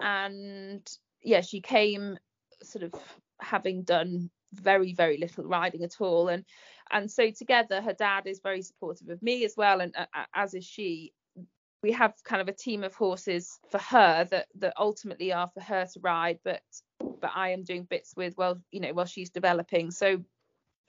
And 0.00 0.88
yeah, 1.22 1.42
she 1.42 1.60
came 1.60 2.18
sort 2.68 2.84
of 2.84 2.94
having 3.40 3.82
done 3.82 4.30
very 4.52 4.92
very 4.94 5.18
little 5.18 5.44
riding 5.44 5.84
at 5.84 6.00
all. 6.00 6.28
And 6.28 6.44
and 6.90 7.10
so 7.10 7.30
together 7.30 7.80
her 7.80 7.92
dad 7.92 8.26
is 8.26 8.40
very 8.40 8.62
supportive 8.62 9.08
of 9.08 9.22
me 9.22 9.44
as 9.44 9.54
well. 9.56 9.80
And 9.80 9.94
uh, 9.96 10.06
uh, 10.14 10.24
as 10.34 10.54
is 10.54 10.64
she 10.64 11.12
we 11.82 11.92
have 11.92 12.14
kind 12.24 12.42
of 12.42 12.48
a 12.48 12.52
team 12.52 12.82
of 12.82 12.94
horses 12.94 13.58
for 13.70 13.78
her 13.78 14.24
that 14.24 14.46
that 14.56 14.74
ultimately 14.78 15.32
are 15.32 15.48
for 15.48 15.60
her 15.60 15.86
to 15.86 16.00
ride. 16.00 16.38
But 16.44 16.62
but 17.20 17.30
I 17.34 17.50
am 17.50 17.64
doing 17.64 17.84
bits 17.84 18.14
with 18.16 18.36
well 18.36 18.58
you 18.70 18.80
know 18.80 18.92
while 18.92 19.06
she's 19.06 19.30
developing. 19.30 19.90
So 19.90 20.22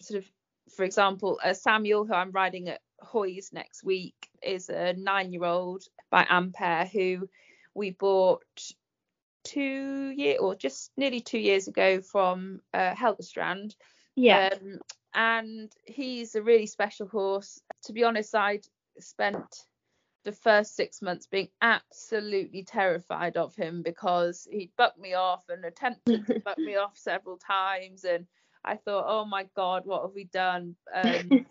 sort 0.01 0.19
of 0.19 0.31
for 0.75 0.83
example, 0.83 1.39
uh, 1.43 1.53
Samuel, 1.53 2.05
who 2.05 2.13
I'm 2.13 2.31
riding 2.31 2.69
at 2.69 2.81
Hoys 2.99 3.49
next 3.51 3.83
week, 3.83 4.29
is 4.43 4.69
a 4.69 4.93
nine-year-old 4.93 5.83
by 6.11 6.27
Ampere 6.29 6.85
who 6.85 7.27
we 7.73 7.91
bought 7.91 8.43
two 9.49 10.13
year 10.15 10.37
or 10.39 10.55
just 10.55 10.91
nearly 10.95 11.21
two 11.21 11.39
years 11.39 11.67
ago 11.67 12.01
from 12.01 12.61
uh, 12.73 12.93
Helgestrand. 12.93 13.75
Yeah. 14.15 14.49
Um, 14.53 14.79
and 15.13 15.71
he's 15.85 16.35
a 16.35 16.41
really 16.41 16.67
special 16.67 17.07
horse. 17.07 17.59
To 17.85 17.93
be 17.93 18.03
honest, 18.03 18.35
I'd 18.35 18.65
spent 18.99 19.65
the 20.23 20.31
first 20.31 20.75
six 20.75 21.01
months 21.01 21.27
being 21.27 21.47
absolutely 21.61 22.63
terrified 22.63 23.37
of 23.37 23.55
him 23.55 23.81
because 23.81 24.47
he'd 24.51 24.75
bucked 24.77 24.99
me 24.99 25.13
off 25.13 25.43
and 25.49 25.65
attempted 25.65 26.27
to 26.27 26.39
buck 26.45 26.57
me 26.59 26.75
off 26.75 26.97
several 26.97 27.37
times 27.37 28.03
and 28.03 28.27
I 28.63 28.75
thought, 28.75 29.05
oh 29.07 29.25
my 29.25 29.47
god, 29.55 29.85
what 29.85 30.03
have 30.03 30.13
we 30.13 30.25
done? 30.25 30.75
Um, 30.93 31.45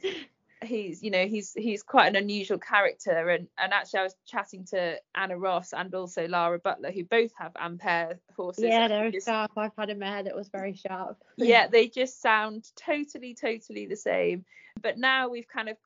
he's 0.64 1.02
you 1.02 1.10
know 1.10 1.26
he's 1.26 1.52
he's 1.54 1.82
quite 1.82 2.08
an 2.08 2.16
unusual 2.16 2.58
character 2.58 3.28
and 3.28 3.48
and 3.58 3.72
actually 3.72 4.00
I 4.00 4.02
was 4.04 4.16
chatting 4.26 4.64
to 4.70 4.98
Anna 5.14 5.38
Ross 5.38 5.72
and 5.72 5.94
also 5.94 6.26
Lara 6.26 6.58
Butler 6.58 6.90
who 6.90 7.04
both 7.04 7.30
have 7.38 7.52
Ampere 7.56 8.18
horses. 8.36 8.64
Yeah, 8.64 8.88
they're 8.88 9.10
just, 9.10 9.26
sharp. 9.26 9.52
I've 9.56 9.76
had 9.76 9.90
a 9.90 9.94
mare 9.94 10.22
that 10.22 10.34
was 10.34 10.48
very 10.48 10.74
sharp. 10.74 11.18
yeah, 11.36 11.68
they 11.68 11.88
just 11.88 12.20
sound 12.20 12.68
totally 12.76 13.34
totally 13.34 13.86
the 13.86 13.96
same. 13.96 14.44
But 14.80 14.98
now 14.98 15.28
we've 15.28 15.48
kind 15.48 15.68
of 15.68 15.76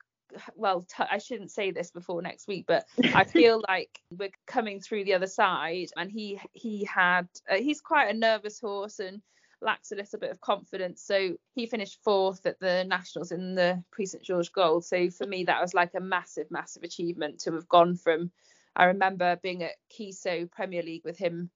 well 0.54 0.82
t- 0.82 1.04
I 1.10 1.18
shouldn't 1.18 1.50
say 1.50 1.70
this 1.70 1.90
before 1.90 2.22
next 2.22 2.48
week 2.48 2.64
but 2.66 2.86
I 3.14 3.24
feel 3.24 3.62
like 3.68 4.00
we're 4.10 4.30
coming 4.46 4.80
through 4.80 5.04
the 5.04 5.12
other 5.12 5.26
side 5.26 5.88
and 5.94 6.10
he 6.10 6.40
he 6.52 6.84
had 6.84 7.28
uh, 7.50 7.56
he's 7.56 7.82
quite 7.82 8.08
a 8.08 8.18
nervous 8.18 8.58
horse 8.58 8.98
and 8.98 9.20
lacks 9.62 9.92
a 9.92 9.96
little 9.96 10.18
bit 10.18 10.30
of 10.30 10.40
confidence. 10.40 11.02
So 11.02 11.36
he 11.54 11.66
finished 11.66 12.02
fourth 12.02 12.44
at 12.46 12.60
the 12.60 12.84
Nationals 12.84 13.32
in 13.32 13.54
the 13.54 13.82
Prix 13.90 14.06
St 14.06 14.22
George 14.22 14.52
Gold. 14.52 14.84
So 14.84 15.10
for 15.10 15.26
me, 15.26 15.44
that 15.44 15.60
was 15.60 15.74
like 15.74 15.94
a 15.94 16.00
massive, 16.00 16.50
massive 16.50 16.82
achievement 16.82 17.40
to 17.40 17.52
have 17.52 17.68
gone 17.68 17.96
from. 17.96 18.30
I 18.74 18.84
remember 18.86 19.36
being 19.42 19.62
at 19.62 19.76
Keysoe 19.90 20.50
Premier 20.50 20.82
League 20.82 21.04
with 21.04 21.18
him 21.18 21.50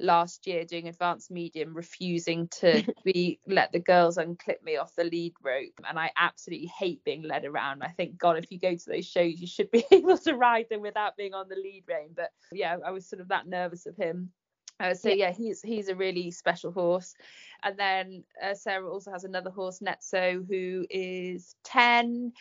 last 0.00 0.46
year 0.46 0.64
doing 0.64 0.88
advanced 0.88 1.30
medium 1.30 1.74
refusing 1.74 2.48
to 2.48 2.82
be 3.04 3.38
let 3.46 3.70
the 3.72 3.78
girls 3.78 4.16
unclip 4.16 4.62
me 4.62 4.76
off 4.76 4.94
the 4.96 5.04
lead 5.04 5.32
rope 5.42 5.80
and 5.88 5.98
i 5.98 6.10
absolutely 6.16 6.66
hate 6.78 7.02
being 7.04 7.22
led 7.22 7.44
around 7.44 7.82
i 7.82 7.88
think 7.88 8.18
god 8.18 8.36
if 8.36 8.50
you 8.50 8.58
go 8.58 8.74
to 8.74 8.90
those 8.90 9.06
shows 9.06 9.40
you 9.40 9.46
should 9.46 9.70
be 9.70 9.84
able 9.92 10.18
to 10.18 10.34
ride 10.34 10.66
them 10.68 10.80
without 10.80 11.16
being 11.16 11.32
on 11.32 11.48
the 11.48 11.54
lead 11.54 11.84
rein 11.86 12.08
but 12.14 12.30
yeah 12.50 12.76
i 12.84 12.90
was 12.90 13.06
sort 13.06 13.20
of 13.20 13.28
that 13.28 13.46
nervous 13.46 13.86
of 13.86 13.96
him 13.96 14.30
uh, 14.80 14.94
so 14.94 15.08
yeah. 15.08 15.14
yeah. 15.14 15.32
he's 15.32 15.62
he's 15.62 15.88
a 15.88 15.94
really 15.94 16.30
special 16.30 16.72
horse. 16.72 17.14
And 17.62 17.78
then 17.78 18.24
uh, 18.42 18.54
Sarah 18.54 18.90
also 18.90 19.10
has 19.10 19.24
another 19.24 19.50
horse, 19.50 19.80
Netso, 19.80 20.46
who 20.46 20.86
is 20.90 21.56
10, 21.64 22.32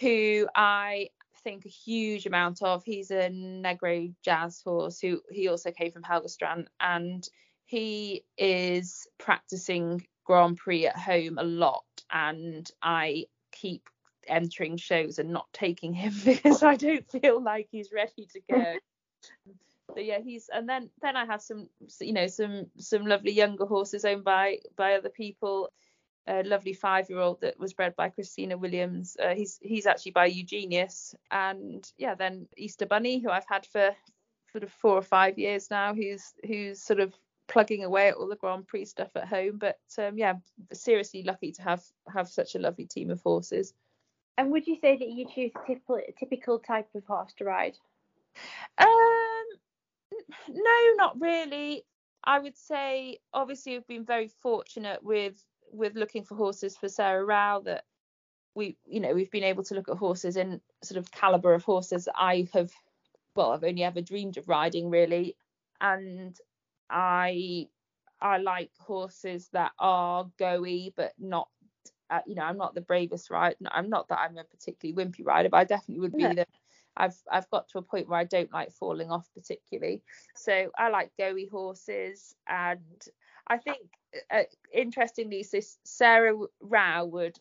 who 0.00 0.48
I 0.54 1.08
think 1.42 1.66
a 1.66 1.68
huge 1.68 2.26
amount 2.26 2.62
of. 2.62 2.82
He's 2.84 3.10
a 3.10 3.28
Negro 3.28 4.12
jazz 4.24 4.62
horse 4.64 4.98
who 4.98 5.20
he 5.30 5.48
also 5.48 5.70
came 5.70 5.92
from 5.92 6.02
Helgestrand 6.02 6.66
and 6.80 7.28
he 7.66 8.24
is 8.38 9.06
practicing 9.18 10.06
Grand 10.24 10.56
Prix 10.56 10.86
at 10.86 10.96
home 10.96 11.38
a 11.38 11.44
lot 11.44 11.84
and 12.10 12.68
I 12.82 13.26
keep 13.52 13.88
entering 14.26 14.78
shows 14.78 15.18
and 15.18 15.30
not 15.30 15.46
taking 15.52 15.92
him 15.92 16.14
because 16.24 16.62
I 16.62 16.76
don't 16.76 17.08
feel 17.10 17.42
like 17.42 17.68
he's 17.70 17.92
ready 17.92 18.26
to 18.32 18.40
go. 18.50 18.74
but 19.94 20.04
yeah 20.04 20.18
he's 20.22 20.50
and 20.52 20.68
then 20.68 20.90
then 21.00 21.16
i 21.16 21.24
have 21.24 21.40
some 21.40 21.68
you 22.00 22.12
know 22.12 22.26
some 22.26 22.66
some 22.78 23.06
lovely 23.06 23.32
younger 23.32 23.64
horses 23.64 24.04
owned 24.04 24.24
by 24.24 24.58
by 24.76 24.94
other 24.94 25.10
people. 25.10 25.70
A 26.26 26.42
lovely 26.42 26.72
five 26.72 27.10
year 27.10 27.18
old 27.18 27.42
that 27.42 27.60
was 27.60 27.74
bred 27.74 27.94
by 27.96 28.08
christina 28.08 28.56
williams. 28.56 29.14
Uh, 29.22 29.34
he's 29.34 29.58
he's 29.60 29.84
actually 29.84 30.12
by 30.12 30.24
eugenius. 30.24 31.14
And 31.30 31.86
yeah 31.98 32.14
then 32.14 32.48
easter 32.56 32.86
bunny 32.86 33.18
who 33.18 33.28
i've 33.28 33.44
had 33.46 33.66
for 33.66 33.94
sort 34.50 34.64
of 34.64 34.72
four 34.72 34.96
or 34.96 35.02
five 35.02 35.38
years 35.38 35.70
now 35.70 35.92
who's 35.92 36.32
who's 36.46 36.80
sort 36.82 37.00
of 37.00 37.12
plugging 37.46 37.84
away 37.84 38.08
at 38.08 38.14
all 38.14 38.26
the 38.26 38.36
grand 38.36 38.66
prix 38.66 38.86
stuff 38.86 39.10
at 39.16 39.28
home. 39.28 39.58
But 39.58 39.78
um, 39.98 40.16
yeah 40.16 40.36
seriously 40.72 41.24
lucky 41.24 41.52
to 41.52 41.62
have 41.62 41.82
have 42.10 42.28
such 42.28 42.54
a 42.54 42.58
lovely 42.58 42.86
team 42.86 43.10
of 43.10 43.20
horses. 43.20 43.74
And 44.38 44.50
would 44.50 44.66
you 44.66 44.78
say 44.80 44.96
that 44.96 45.08
you 45.08 45.26
choose 45.28 45.52
a 45.54 45.66
typical 45.66 46.00
typical 46.18 46.58
type 46.58 46.88
of 46.94 47.04
horse 47.04 47.34
to 47.36 47.44
ride? 47.44 47.76
Um 48.78 49.23
no, 50.48 50.94
not 50.96 51.20
really. 51.20 51.84
I 52.24 52.38
would 52.38 52.56
say 52.56 53.18
obviously 53.32 53.72
we've 53.72 53.86
been 53.86 54.04
very 54.04 54.28
fortunate 54.28 55.02
with 55.02 55.42
with 55.72 55.94
looking 55.94 56.24
for 56.24 56.36
horses 56.36 56.76
for 56.76 56.88
Sarah 56.88 57.24
Rao 57.24 57.60
that 57.60 57.84
we 58.54 58.76
you 58.86 59.00
know 59.00 59.12
we've 59.12 59.30
been 59.30 59.44
able 59.44 59.64
to 59.64 59.74
look 59.74 59.88
at 59.88 59.96
horses 59.96 60.36
in 60.36 60.60
sort 60.82 60.98
of 60.98 61.10
caliber 61.10 61.54
of 61.54 61.64
horses 61.64 62.08
I 62.14 62.48
have 62.52 62.70
well 63.34 63.52
I've 63.52 63.64
only 63.64 63.82
ever 63.82 64.00
dreamed 64.00 64.36
of 64.38 64.48
riding 64.48 64.90
really 64.90 65.36
and 65.80 66.36
I 66.88 67.68
I 68.20 68.38
like 68.38 68.70
horses 68.78 69.48
that 69.52 69.72
are 69.78 70.30
goey 70.38 70.92
but 70.96 71.12
not 71.18 71.48
uh, 72.10 72.20
you 72.26 72.36
know 72.36 72.42
I'm 72.42 72.58
not 72.58 72.74
the 72.74 72.80
bravest 72.80 73.30
rider 73.30 73.56
I'm 73.70 73.90
not 73.90 74.08
that 74.08 74.20
I'm 74.20 74.38
a 74.38 74.44
particularly 74.44 74.96
wimpy 74.96 75.26
rider 75.26 75.48
but 75.48 75.58
I 75.58 75.64
definitely 75.64 76.00
would 76.00 76.16
be 76.16 76.22
yeah. 76.22 76.34
the 76.34 76.46
I've 76.96 77.16
I've 77.30 77.50
got 77.50 77.68
to 77.70 77.78
a 77.78 77.82
point 77.82 78.08
where 78.08 78.18
I 78.18 78.24
don't 78.24 78.52
like 78.52 78.72
falling 78.72 79.10
off 79.10 79.28
particularly. 79.34 80.02
So 80.36 80.70
I 80.78 80.90
like 80.90 81.10
goey 81.18 81.50
horses, 81.50 82.34
and 82.48 83.08
I 83.46 83.58
think 83.58 83.78
uh, 84.30 84.42
interestingly, 84.72 85.42
so 85.42 85.60
Sarah 85.84 86.36
Rao 86.60 87.04
would 87.06 87.38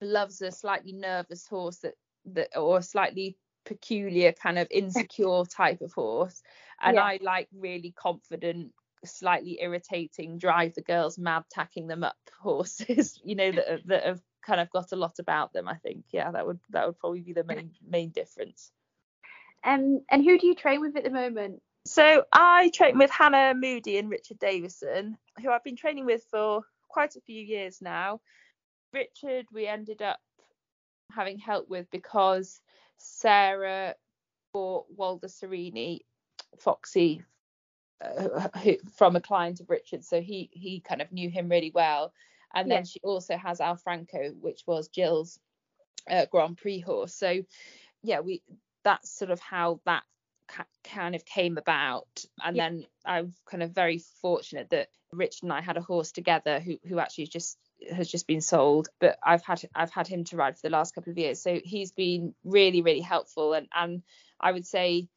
loves 0.00 0.40
a 0.40 0.50
slightly 0.50 0.92
nervous 0.92 1.46
horse 1.46 1.78
that 1.78 1.94
that 2.26 2.56
or 2.56 2.78
a 2.78 2.82
slightly 2.82 3.36
peculiar 3.64 4.32
kind 4.32 4.58
of 4.58 4.66
insecure 4.70 5.44
type 5.44 5.80
of 5.82 5.92
horse, 5.92 6.42
and 6.82 6.96
yeah. 6.96 7.02
I 7.02 7.18
like 7.22 7.48
really 7.52 7.92
confident 7.96 8.72
slightly 9.04 9.58
irritating 9.60 10.36
drive 10.36 10.74
the 10.74 10.82
girls 10.82 11.18
mad 11.18 11.42
tacking 11.50 11.86
them 11.86 12.04
up 12.04 12.18
horses 12.38 13.18
you 13.24 13.34
know 13.34 13.50
that, 13.50 13.80
that 13.86 14.04
have 14.04 14.20
kind 14.42 14.60
of 14.60 14.70
got 14.70 14.92
a 14.92 14.96
lot 14.96 15.18
about 15.18 15.52
them. 15.52 15.68
I 15.68 15.74
think 15.76 16.04
yeah, 16.10 16.30
that 16.30 16.46
would 16.46 16.60
that 16.70 16.86
would 16.86 16.98
probably 16.98 17.20
be 17.20 17.32
the 17.32 17.44
main 17.44 17.72
main 17.86 18.10
difference. 18.10 18.70
Um, 19.62 20.00
and 20.10 20.24
who 20.24 20.38
do 20.38 20.46
you 20.46 20.54
train 20.54 20.80
with 20.80 20.96
at 20.96 21.04
the 21.04 21.10
moment? 21.10 21.62
So 21.86 22.24
I 22.32 22.70
train 22.74 22.98
with 22.98 23.10
Hannah 23.10 23.54
Moody 23.54 23.98
and 23.98 24.10
Richard 24.10 24.38
Davison, 24.38 25.16
who 25.42 25.50
I've 25.50 25.64
been 25.64 25.76
training 25.76 26.06
with 26.06 26.24
for 26.30 26.62
quite 26.88 27.16
a 27.16 27.20
few 27.20 27.42
years 27.42 27.80
now. 27.80 28.20
Richard, 28.92 29.46
we 29.52 29.66
ended 29.66 30.02
up 30.02 30.18
having 31.12 31.38
help 31.38 31.68
with 31.68 31.90
because 31.90 32.60
Sarah 32.98 33.94
bought 34.52 34.86
Walder 34.94 35.28
Serini, 35.28 36.00
Foxy, 36.58 37.22
uh, 38.02 38.48
who, 38.58 38.76
from 38.94 39.16
a 39.16 39.20
client 39.20 39.60
of 39.60 39.70
Richard, 39.70 40.04
so 40.04 40.20
he 40.20 40.50
he 40.52 40.80
kind 40.80 41.02
of 41.02 41.12
knew 41.12 41.30
him 41.30 41.48
really 41.48 41.72
well. 41.74 42.12
And 42.54 42.68
yeah. 42.68 42.76
then 42.76 42.84
she 42.84 43.00
also 43.02 43.36
has 43.36 43.60
Al 43.60 43.76
Franco, 43.76 44.30
which 44.40 44.62
was 44.66 44.88
Jill's 44.88 45.38
uh, 46.08 46.26
Grand 46.30 46.56
Prix 46.56 46.80
horse. 46.80 47.14
So 47.14 47.42
yeah, 48.02 48.20
we 48.20 48.42
that's 48.84 49.10
sort 49.10 49.30
of 49.30 49.40
how 49.40 49.80
that 49.84 50.02
ca- 50.48 50.64
kind 50.84 51.14
of 51.14 51.24
came 51.24 51.58
about. 51.58 52.24
And 52.42 52.56
yeah. 52.56 52.68
then 52.68 52.86
I'm 53.04 53.34
kind 53.46 53.62
of 53.62 53.72
very 53.72 54.02
fortunate 54.20 54.70
that 54.70 54.88
Rich 55.12 55.42
and 55.42 55.52
I 55.52 55.60
had 55.60 55.76
a 55.76 55.82
horse 55.82 56.12
together 56.12 56.60
who 56.60 56.78
who 56.88 56.98
actually 56.98 57.26
just 57.26 57.58
has 57.90 58.08
just 58.08 58.26
been 58.26 58.42
sold 58.42 58.88
but 59.00 59.18
I've 59.24 59.42
had 59.42 59.62
I've 59.74 59.90
had 59.90 60.06
him 60.06 60.24
to 60.24 60.36
ride 60.36 60.56
for 60.56 60.62
the 60.62 60.70
last 60.70 60.94
couple 60.94 61.10
of 61.10 61.18
years 61.18 61.40
so 61.40 61.60
he's 61.64 61.92
been 61.92 62.34
really 62.44 62.82
really 62.82 63.00
helpful 63.00 63.54
and 63.54 63.68
and 63.74 64.02
I 64.38 64.52
would 64.52 64.66
say 64.66 65.08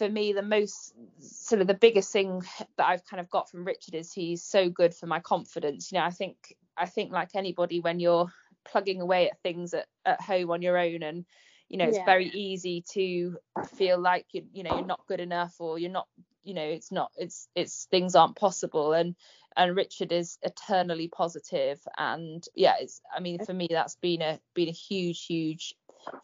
for 0.00 0.08
me 0.08 0.32
the 0.32 0.42
most 0.42 0.94
sort 1.18 1.60
of 1.60 1.66
the 1.66 1.74
biggest 1.74 2.10
thing 2.10 2.42
that 2.78 2.86
I've 2.86 3.04
kind 3.04 3.20
of 3.20 3.28
got 3.28 3.50
from 3.50 3.66
Richard 3.66 3.94
is 3.94 4.10
he's 4.10 4.42
so 4.42 4.70
good 4.70 4.94
for 4.94 5.06
my 5.06 5.20
confidence. 5.20 5.92
You 5.92 5.98
know, 5.98 6.06
I 6.06 6.10
think 6.10 6.56
I 6.74 6.86
think 6.86 7.12
like 7.12 7.34
anybody 7.34 7.80
when 7.80 8.00
you're 8.00 8.32
plugging 8.64 9.02
away 9.02 9.28
at 9.28 9.42
things 9.42 9.74
at, 9.74 9.88
at 10.06 10.18
home 10.22 10.50
on 10.52 10.62
your 10.62 10.78
own 10.78 11.02
and 11.02 11.26
you 11.68 11.76
know 11.76 11.84
it's 11.84 11.98
yeah. 11.98 12.06
very 12.06 12.28
easy 12.28 12.82
to 12.92 13.36
feel 13.74 14.00
like 14.00 14.24
you, 14.32 14.44
you 14.54 14.62
know 14.62 14.74
you're 14.74 14.86
not 14.86 15.06
good 15.06 15.20
enough 15.20 15.54
or 15.58 15.78
you're 15.78 15.90
not 15.90 16.08
you 16.44 16.54
know 16.54 16.64
it's 16.64 16.90
not 16.90 17.12
it's 17.18 17.48
it's 17.54 17.86
things 17.90 18.14
aren't 18.14 18.36
possible 18.36 18.94
and 18.94 19.14
and 19.54 19.76
Richard 19.76 20.12
is 20.12 20.38
eternally 20.42 21.08
positive 21.08 21.78
and 21.98 22.42
yeah 22.54 22.76
it's 22.80 23.02
I 23.14 23.20
mean 23.20 23.44
for 23.44 23.52
me 23.52 23.68
that's 23.70 23.96
been 23.96 24.22
a 24.22 24.40
been 24.54 24.68
a 24.68 24.72
huge 24.72 25.26
huge 25.26 25.74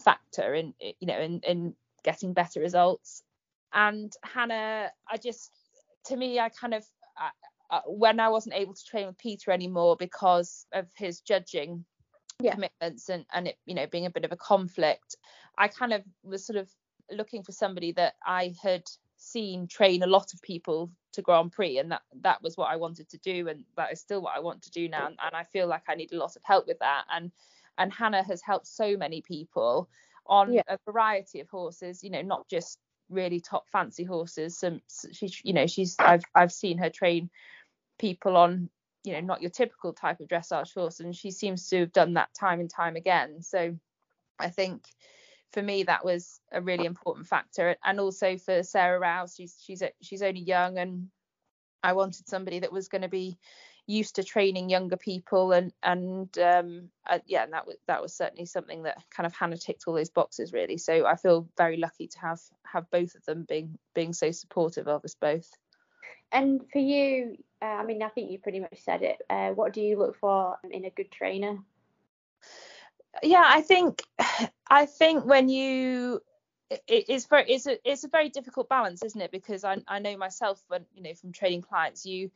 factor 0.02 0.54
in 0.54 0.72
you 0.80 1.06
know 1.06 1.20
in 1.20 1.40
in 1.40 1.74
getting 2.02 2.32
better 2.32 2.60
results 2.60 3.22
and 3.76 4.12
Hannah, 4.24 4.90
I 5.08 5.16
just, 5.18 5.52
to 6.06 6.16
me, 6.16 6.40
I 6.40 6.48
kind 6.48 6.74
of, 6.74 6.84
uh, 7.70 7.80
when 7.86 8.18
I 8.18 8.28
wasn't 8.28 8.56
able 8.56 8.74
to 8.74 8.84
train 8.84 9.06
with 9.06 9.18
Peter 9.18 9.50
anymore 9.52 9.96
because 9.96 10.66
of 10.72 10.86
his 10.96 11.20
judging 11.20 11.84
yeah. 12.40 12.54
commitments 12.54 13.08
and, 13.08 13.24
and 13.32 13.48
it, 13.48 13.56
you 13.66 13.74
know, 13.74 13.86
being 13.86 14.06
a 14.06 14.10
bit 14.10 14.24
of 14.24 14.32
a 14.32 14.36
conflict, 14.36 15.16
I 15.58 15.68
kind 15.68 15.92
of 15.92 16.02
was 16.24 16.46
sort 16.46 16.56
of 16.56 16.68
looking 17.10 17.42
for 17.42 17.52
somebody 17.52 17.92
that 17.92 18.14
I 18.26 18.54
had 18.62 18.84
seen 19.16 19.66
train 19.66 20.02
a 20.02 20.06
lot 20.06 20.32
of 20.34 20.42
people 20.42 20.90
to 21.12 21.22
Grand 21.22 21.52
Prix, 21.52 21.78
and 21.78 21.90
that 21.90 22.02
that 22.20 22.42
was 22.42 22.56
what 22.56 22.70
I 22.70 22.76
wanted 22.76 23.08
to 23.08 23.18
do, 23.18 23.48
and 23.48 23.64
that 23.76 23.92
is 23.92 24.00
still 24.00 24.20
what 24.20 24.36
I 24.36 24.40
want 24.40 24.62
to 24.62 24.70
do 24.70 24.88
now. 24.88 25.06
And, 25.06 25.16
and 25.24 25.34
I 25.34 25.44
feel 25.44 25.66
like 25.66 25.84
I 25.88 25.94
need 25.94 26.12
a 26.12 26.18
lot 26.18 26.36
of 26.36 26.42
help 26.44 26.66
with 26.66 26.78
that. 26.80 27.04
And 27.10 27.32
and 27.78 27.92
Hannah 27.92 28.22
has 28.22 28.42
helped 28.42 28.66
so 28.66 28.96
many 28.96 29.22
people 29.22 29.88
on 30.26 30.52
Yeah. 30.52 30.62
a 30.68 30.78
variety 30.84 31.40
of 31.40 31.48
horses. 31.48 32.04
You 32.04 32.10
know, 32.10 32.22
not 32.22 32.48
just 32.48 32.78
really 33.08 33.40
top 33.40 33.68
fancy 33.68 34.04
horses. 34.04 34.58
Some 34.58 34.80
she, 35.12 35.32
you 35.42 35.52
know, 35.52 35.66
she's 35.66 35.96
I've 35.98 36.24
I've 36.34 36.52
seen 36.52 36.78
her 36.78 36.90
train 36.90 37.30
people 37.98 38.36
on 38.36 38.68
you 39.04 39.12
know 39.12 39.20
not 39.20 39.42
your 39.42 39.50
typical 39.50 39.92
type 39.92 40.20
of 40.20 40.28
dressage 40.28 40.74
horse, 40.74 41.00
and 41.00 41.14
she 41.14 41.30
seems 41.30 41.68
to 41.68 41.80
have 41.80 41.92
done 41.92 42.14
that 42.14 42.34
time 42.34 42.60
and 42.60 42.70
time 42.70 42.96
again. 42.96 43.42
So 43.42 43.76
I 44.38 44.48
think 44.50 44.84
for 45.52 45.62
me 45.62 45.84
that 45.84 46.04
was 46.04 46.40
a 46.52 46.60
really 46.60 46.84
important 46.84 47.26
factor 47.26 47.76
and 47.84 48.00
also 48.00 48.36
for 48.36 48.62
Sarah 48.62 48.98
Rao's 48.98 49.34
she's 49.34 49.56
she's 49.62 49.82
she's 50.02 50.22
only 50.22 50.40
young 50.40 50.76
and 50.76 51.08
I 51.82 51.92
wanted 51.92 52.28
somebody 52.28 52.58
that 52.60 52.72
was 52.72 52.88
going 52.88 53.02
to 53.02 53.08
be 53.08 53.38
used 53.86 54.16
to 54.16 54.24
training 54.24 54.68
younger 54.68 54.96
people 54.96 55.52
and 55.52 55.72
and 55.82 56.36
um 56.38 56.88
uh, 57.08 57.18
yeah 57.26 57.44
and 57.44 57.52
that 57.52 57.66
was 57.66 57.76
that 57.86 58.02
was 58.02 58.12
certainly 58.14 58.46
something 58.46 58.82
that 58.82 58.98
kind 59.10 59.26
of 59.26 59.34
Hannah 59.34 59.56
ticked 59.56 59.84
all 59.86 59.94
those 59.94 60.10
boxes 60.10 60.52
really 60.52 60.78
so 60.78 61.06
I 61.06 61.16
feel 61.16 61.48
very 61.56 61.76
lucky 61.76 62.08
to 62.08 62.18
have 62.20 62.40
have 62.64 62.90
both 62.90 63.14
of 63.14 63.24
them 63.24 63.44
being 63.48 63.78
being 63.94 64.12
so 64.12 64.30
supportive 64.32 64.88
of 64.88 65.04
us 65.04 65.14
both 65.14 65.48
And 66.32 66.62
for 66.72 66.80
you, 66.80 67.36
uh, 67.62 67.66
I 67.66 67.84
mean, 67.84 68.02
I 68.02 68.08
think 68.08 68.32
you 68.32 68.38
pretty 68.40 68.58
much 68.58 68.78
said 68.82 69.02
it. 69.02 69.22
Uh, 69.30 69.50
what 69.50 69.72
do 69.72 69.80
you 69.80 69.96
look 69.96 70.18
for 70.18 70.58
in 70.70 70.84
a 70.84 70.90
good 70.90 71.12
trainer? 71.12 71.58
yeah 73.22 73.44
i 73.46 73.60
think 73.60 74.02
i 74.68 74.86
think 74.86 75.24
when 75.24 75.48
you 75.48 76.20
it's 76.88 77.26
very 77.26 77.48
it's 77.48 77.66
a 77.66 77.78
it's 77.88 78.04
a 78.04 78.08
very 78.08 78.28
difficult 78.28 78.68
balance 78.68 79.02
isn't 79.02 79.20
it 79.20 79.30
because 79.30 79.64
i 79.64 79.76
i 79.86 79.98
know 79.98 80.16
myself 80.16 80.62
when 80.68 80.84
you 80.94 81.02
know 81.02 81.14
from 81.14 81.32
training 81.32 81.62
clients 81.62 82.04
you 82.04 82.30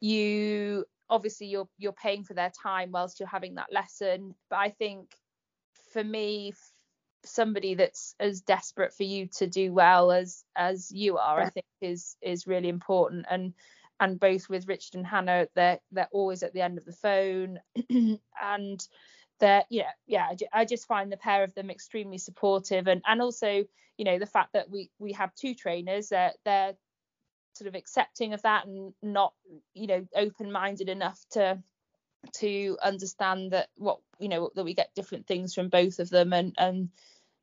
you 0.00 0.84
obviously 1.10 1.46
you're 1.46 1.68
you're 1.78 1.92
paying 1.92 2.24
for 2.24 2.34
their 2.34 2.52
time 2.62 2.90
whilst 2.92 3.18
you're 3.18 3.28
having 3.28 3.54
that 3.56 3.72
lesson. 3.72 4.34
But 4.50 4.56
i 4.56 4.70
think 4.70 5.14
for 5.92 6.04
me 6.04 6.52
somebody 7.24 7.74
that's 7.74 8.14
as 8.20 8.40
desperate 8.42 8.94
for 8.94 9.02
you 9.02 9.26
to 9.26 9.46
do 9.46 9.72
well 9.72 10.12
as 10.12 10.44
as 10.56 10.90
you 10.92 11.18
are 11.18 11.40
i 11.40 11.50
think 11.50 11.66
is 11.80 12.16
is 12.22 12.46
really 12.46 12.68
important. 12.68 13.26
And 13.30 13.54
and 14.00 14.20
both 14.20 14.48
with 14.48 14.68
richard 14.68 14.94
and 14.94 15.06
hannah 15.06 15.48
they're 15.56 15.80
they're 15.90 16.08
always 16.12 16.42
at 16.42 16.52
the 16.52 16.62
end 16.62 16.78
of 16.78 16.84
the 16.84 16.92
phone. 16.92 17.58
And 18.40 18.80
they're 19.40 19.64
yeah 19.70 19.90
yeah 20.06 20.26
I, 20.30 20.60
I 20.60 20.64
just 20.64 20.86
find 20.86 21.10
the 21.12 21.16
pair 21.16 21.42
of 21.44 21.54
them 21.54 21.70
extremely 21.70 22.18
supportive. 22.18 22.86
And 22.86 23.02
and 23.06 23.20
also 23.22 23.64
you 23.96 24.04
know 24.04 24.18
the 24.18 24.26
fact 24.26 24.52
that 24.52 24.70
we 24.70 24.90
we 24.98 25.12
have 25.12 25.34
two 25.34 25.54
trainers 25.54 26.08
they're 26.08 26.32
they're 26.44 26.74
sort 27.58 27.68
of 27.68 27.74
accepting 27.74 28.32
of 28.32 28.42
that 28.42 28.66
and 28.66 28.92
not 29.02 29.34
you 29.74 29.86
know 29.86 30.06
open 30.14 30.52
minded 30.52 30.88
enough 30.88 31.20
to 31.32 31.58
to 32.34 32.76
understand 32.82 33.52
that 33.52 33.68
what 33.76 33.98
you 34.18 34.28
know 34.28 34.50
that 34.54 34.64
we 34.64 34.74
get 34.74 34.94
different 34.94 35.26
things 35.26 35.54
from 35.54 35.68
both 35.68 35.98
of 35.98 36.10
them 36.10 36.32
and 36.32 36.54
and 36.58 36.88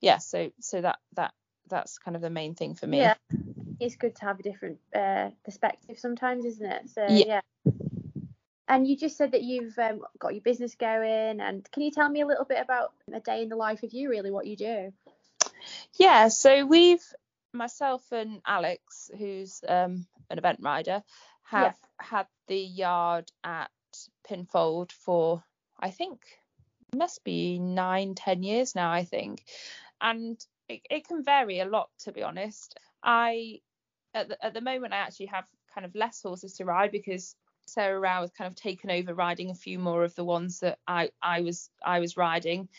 yeah 0.01 0.17
so 0.17 0.51
so 0.59 0.81
that 0.81 0.99
that 1.15 1.33
that's 1.69 1.97
kind 1.97 2.15
of 2.15 2.21
the 2.21 2.29
main 2.29 2.55
thing 2.55 2.75
for 2.75 2.87
me 2.87 2.97
Yeah, 2.97 3.15
it's 3.79 3.95
good 3.95 4.15
to 4.15 4.25
have 4.25 4.39
a 4.39 4.43
different 4.43 4.79
uh, 4.95 5.29
perspective 5.43 5.97
sometimes, 5.99 6.45
isn't 6.45 6.65
it? 6.65 6.89
So 6.89 7.01
Yeah. 7.01 7.25
yeah. 7.25 7.41
And 8.67 8.87
you 8.87 8.97
just 8.97 9.15
said 9.15 9.33
that 9.33 9.43
you've 9.43 9.77
um, 9.77 10.01
got 10.17 10.33
your 10.33 10.41
business 10.41 10.73
going, 10.73 11.39
and 11.39 11.69
can 11.71 11.83
you 11.83 11.91
tell 11.91 12.09
me 12.09 12.21
a 12.21 12.25
little 12.25 12.45
bit 12.45 12.59
about 12.59 12.93
a 13.13 13.19
day 13.19 13.43
in 13.43 13.49
the 13.49 13.55
life 13.55 13.83
of 13.83 13.93
you, 13.93 14.09
really, 14.09 14.31
what 14.31 14.47
you 14.47 14.55
do? 14.55 14.91
Yeah, 15.99 16.29
so 16.29 16.65
we've 16.65 17.03
myself 17.55 18.11
and 18.11 18.41
Alex, 18.45 19.09
who's 19.17 19.61
um, 19.67 20.05
an 20.29 20.37
event 20.37 20.59
rider, 20.61 21.03
have 21.43 21.77
had 21.99 22.27
the 22.47 22.59
yard 22.59 23.31
at 23.43 23.69
Pinfold 24.27 24.91
for 24.91 25.43
I 25.79 25.91
think 25.91 26.21
must 26.95 27.23
be 27.23 27.59
nine, 27.59 28.15
ten 28.15 28.43
years 28.43 28.75
now, 28.75 28.91
I 28.91 29.03
think, 29.03 29.43
and 30.01 30.43
it, 30.67 30.81
it 30.89 31.07
can 31.07 31.23
vary 31.23 31.59
a 31.59 31.65
lot 31.65 31.89
to 31.99 32.11
be 32.11 32.23
honest. 32.23 32.77
I 33.03 33.61
at 34.13 34.29
the, 34.29 34.45
at 34.45 34.53
the 34.53 34.61
moment 34.61 34.93
I 34.93 34.97
actually 34.97 35.27
have 35.27 35.45
kind 35.73 35.85
of 35.85 35.95
less 35.95 36.21
horses 36.21 36.53
to 36.55 36.65
ride 36.65 36.91
because 36.91 37.35
Sarah 37.67 37.99
Rao 37.99 38.21
has 38.21 38.31
kind 38.31 38.47
of 38.47 38.55
taken 38.55 38.89
over 38.89 39.13
riding 39.13 39.49
a 39.49 39.55
few 39.55 39.79
more 39.79 40.03
of 40.03 40.15
the 40.15 40.23
ones 40.23 40.59
that 40.59 40.79
I 40.87 41.11
I 41.21 41.41
was 41.41 41.69
I 41.83 41.99
was 41.99 42.17
riding, 42.17 42.69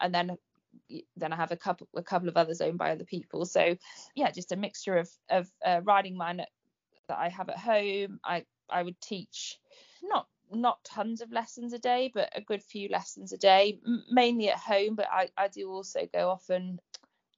and 0.00 0.14
then 0.14 0.36
then 1.16 1.32
I 1.32 1.36
have 1.36 1.52
a 1.52 1.56
couple 1.56 1.88
a 1.96 2.02
couple 2.02 2.28
of 2.28 2.36
others 2.36 2.60
owned 2.60 2.78
by 2.78 2.92
other 2.92 3.04
people. 3.04 3.44
So 3.46 3.76
yeah, 4.14 4.30
just 4.30 4.52
a 4.52 4.56
mixture 4.56 4.96
of 4.96 5.10
of 5.30 5.50
uh, 5.64 5.80
riding 5.84 6.16
mine 6.16 6.40
at, 6.40 6.50
that 7.08 7.18
I 7.18 7.28
have 7.28 7.48
at 7.48 7.58
home. 7.58 8.20
I 8.24 8.46
I 8.70 8.82
would 8.82 9.00
teach 9.00 9.58
not 10.02 10.28
not 10.52 10.84
tons 10.84 11.20
of 11.20 11.32
lessons 11.32 11.72
a 11.72 11.78
day, 11.78 12.10
but 12.14 12.30
a 12.36 12.40
good 12.40 12.62
few 12.62 12.88
lessons 12.88 13.32
a 13.32 13.38
day, 13.38 13.80
m- 13.86 14.04
mainly 14.10 14.50
at 14.50 14.58
home. 14.58 14.94
But 14.96 15.08
I 15.10 15.30
I 15.36 15.48
do 15.48 15.70
also 15.70 16.06
go 16.12 16.30
off 16.30 16.50
and 16.50 16.80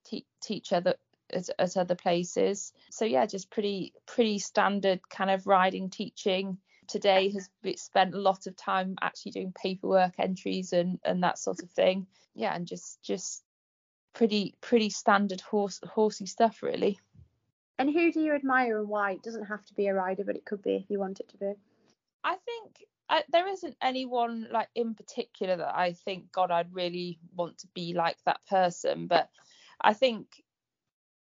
te- 0.04 0.26
teach 0.42 0.72
other 0.72 0.96
at, 1.32 1.48
at 1.58 1.76
other 1.76 1.94
places. 1.94 2.72
So 2.90 3.04
yeah, 3.04 3.26
just 3.26 3.50
pretty 3.50 3.94
pretty 4.06 4.38
standard 4.38 5.08
kind 5.08 5.30
of 5.30 5.46
riding 5.46 5.90
teaching. 5.90 6.58
Today 6.88 7.30
has 7.30 7.48
spent 7.76 8.14
a 8.14 8.20
lot 8.20 8.46
of 8.46 8.56
time 8.56 8.96
actually 9.00 9.32
doing 9.32 9.52
paperwork 9.52 10.14
entries 10.18 10.72
and 10.72 10.98
and 11.04 11.22
that 11.22 11.38
sort 11.38 11.62
of 11.62 11.70
thing. 11.70 12.06
Yeah, 12.34 12.54
and 12.54 12.66
just 12.66 13.02
just 13.02 13.42
pretty 14.12 14.54
pretty 14.60 14.90
standard 14.90 15.40
horse 15.40 15.80
horsey 15.86 16.26
stuff 16.26 16.62
really. 16.62 16.98
And 17.78 17.90
who 17.90 18.10
do 18.10 18.20
you 18.20 18.34
admire 18.34 18.78
and 18.78 18.88
why? 18.88 19.12
It 19.12 19.22
doesn't 19.22 19.44
have 19.44 19.64
to 19.66 19.74
be 19.74 19.86
a 19.86 19.94
rider, 19.94 20.24
but 20.24 20.36
it 20.36 20.46
could 20.46 20.62
be 20.62 20.76
if 20.76 20.88
you 20.88 20.98
want 20.98 21.20
it 21.20 21.28
to 21.30 21.36
be. 21.36 21.52
I 22.24 22.36
think 22.36 22.86
I, 23.08 23.22
there 23.28 23.46
isn't 23.46 23.76
anyone 23.82 24.48
like 24.50 24.68
in 24.74 24.94
particular 24.94 25.56
that 25.56 25.76
I 25.76 25.92
think 25.92 26.32
God 26.32 26.50
I'd 26.50 26.74
really 26.74 27.18
want 27.34 27.58
to 27.58 27.68
be 27.74 27.92
like 27.94 28.16
that 28.24 28.40
person, 28.48 29.06
but 29.06 29.28
I 29.80 29.92
think 29.92 30.42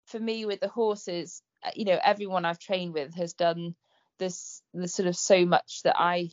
for 0.07 0.21
me 0.21 0.47
with 0.47 0.61
the 0.61 0.69
horses, 0.69 1.43
uh, 1.65 1.71
you 1.75 1.85
know, 1.85 1.99
everyone 2.03 2.45
I've 2.45 2.59
trained 2.59 2.95
with 2.95 3.15
has 3.15 3.35
done 3.35 3.75
this 4.19 4.63
the 4.75 4.89
sort 4.89 5.09
of 5.09 5.17
so 5.17 5.45
much 5.45 5.83
that 5.85 5.97
I 5.99 6.31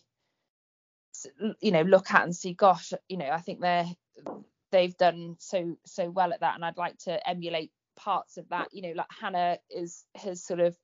you 1.62 1.72
know 1.72 1.82
look 1.82 2.12
at 2.12 2.24
and 2.24 2.36
see 2.36 2.54
gosh 2.54 2.92
you 3.08 3.18
know 3.18 3.30
I 3.30 3.40
think 3.40 3.62
they're 3.62 3.86
they've 4.72 4.98
done 4.98 5.36
so 5.40 5.78
so 5.86 6.10
well 6.10 6.34
at 6.34 6.42
that 6.42 6.56
and 6.56 6.66
I'd 6.66 6.78
like 6.78 6.98
to 7.00 7.28
emulate 7.28 7.72
parts 7.96 8.38
of 8.38 8.50
that. 8.50 8.70
You 8.72 8.82
know 8.82 8.94
like 8.96 9.12
Hannah 9.20 9.60
is 9.70 10.04
has 10.16 10.44
sort 10.44 10.60
of 10.60 10.76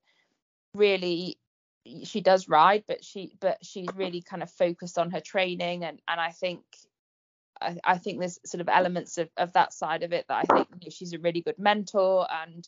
really 0.73 1.37
she 2.03 2.21
does 2.21 2.47
ride 2.47 2.83
but 2.87 3.03
she 3.03 3.33
but 3.39 3.57
she's 3.63 3.87
really 3.95 4.21
kind 4.21 4.43
of 4.43 4.51
focused 4.51 4.97
on 4.97 5.11
her 5.11 5.21
training 5.21 5.83
and 5.83 5.99
and 6.07 6.19
I 6.19 6.31
think 6.31 6.61
I, 7.61 7.77
I 7.83 7.97
think 7.97 8.19
there's 8.19 8.39
sort 8.45 8.61
of 8.61 8.69
elements 8.69 9.17
of, 9.17 9.29
of 9.37 9.53
that 9.53 9.73
side 9.73 10.03
of 10.03 10.13
it 10.13 10.25
that 10.27 10.45
I 10.49 10.53
think 10.53 10.67
you 10.81 10.85
know, 10.85 10.91
she's 10.91 11.13
a 11.13 11.19
really 11.19 11.41
good 11.41 11.57
mentor 11.57 12.27
and 12.31 12.67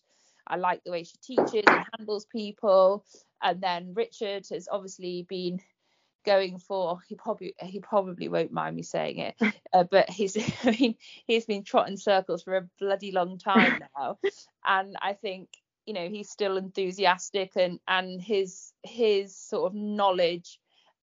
I 0.52 0.58
like 0.58 0.84
the 0.84 0.92
way 0.92 1.04
she 1.04 1.16
teaches 1.24 1.64
and 1.66 1.86
handles 1.98 2.26
people. 2.26 3.06
And 3.42 3.62
then 3.62 3.94
Richard 3.94 4.46
has 4.52 4.68
obviously 4.70 5.26
been 5.28 5.62
going 6.24 6.60
for 6.60 7.00
he 7.08 7.16
probably 7.16 7.56
he 7.62 7.80
probably 7.80 8.28
won't 8.28 8.52
mind 8.52 8.76
me 8.76 8.84
saying 8.84 9.18
it 9.18 9.36
uh, 9.74 9.84
but 9.90 10.08
he's 10.08 10.38
I 10.64 10.72
mean 10.80 10.96
he's 11.26 11.46
been 11.46 11.64
trotting 11.64 11.98
circles 11.98 12.44
for 12.44 12.58
a 12.58 12.70
bloody 12.80 13.12
long 13.12 13.40
time 13.40 13.82
now. 13.98 14.20
And 14.66 14.96
I 15.02 15.14
think 15.14 15.50
you 15.86 15.94
know 15.94 16.10
he's 16.10 16.30
still 16.30 16.58
enthusiastic 16.58 17.54
and 17.56 17.80
and 17.88 18.22
his 18.22 18.72
his 18.84 19.36
sort 19.36 19.72
of 19.72 19.74
knowledge 19.74 20.60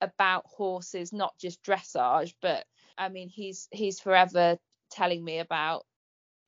about 0.02 0.46
horses 0.46 1.14
not 1.14 1.38
just 1.40 1.64
dressage 1.64 2.34
but 2.42 2.66
I 2.98 3.10
mean 3.10 3.30
he's 3.30 3.68
he's 3.72 4.00
forever 4.00 4.58
telling 4.92 5.24
me 5.24 5.40
about 5.40 5.86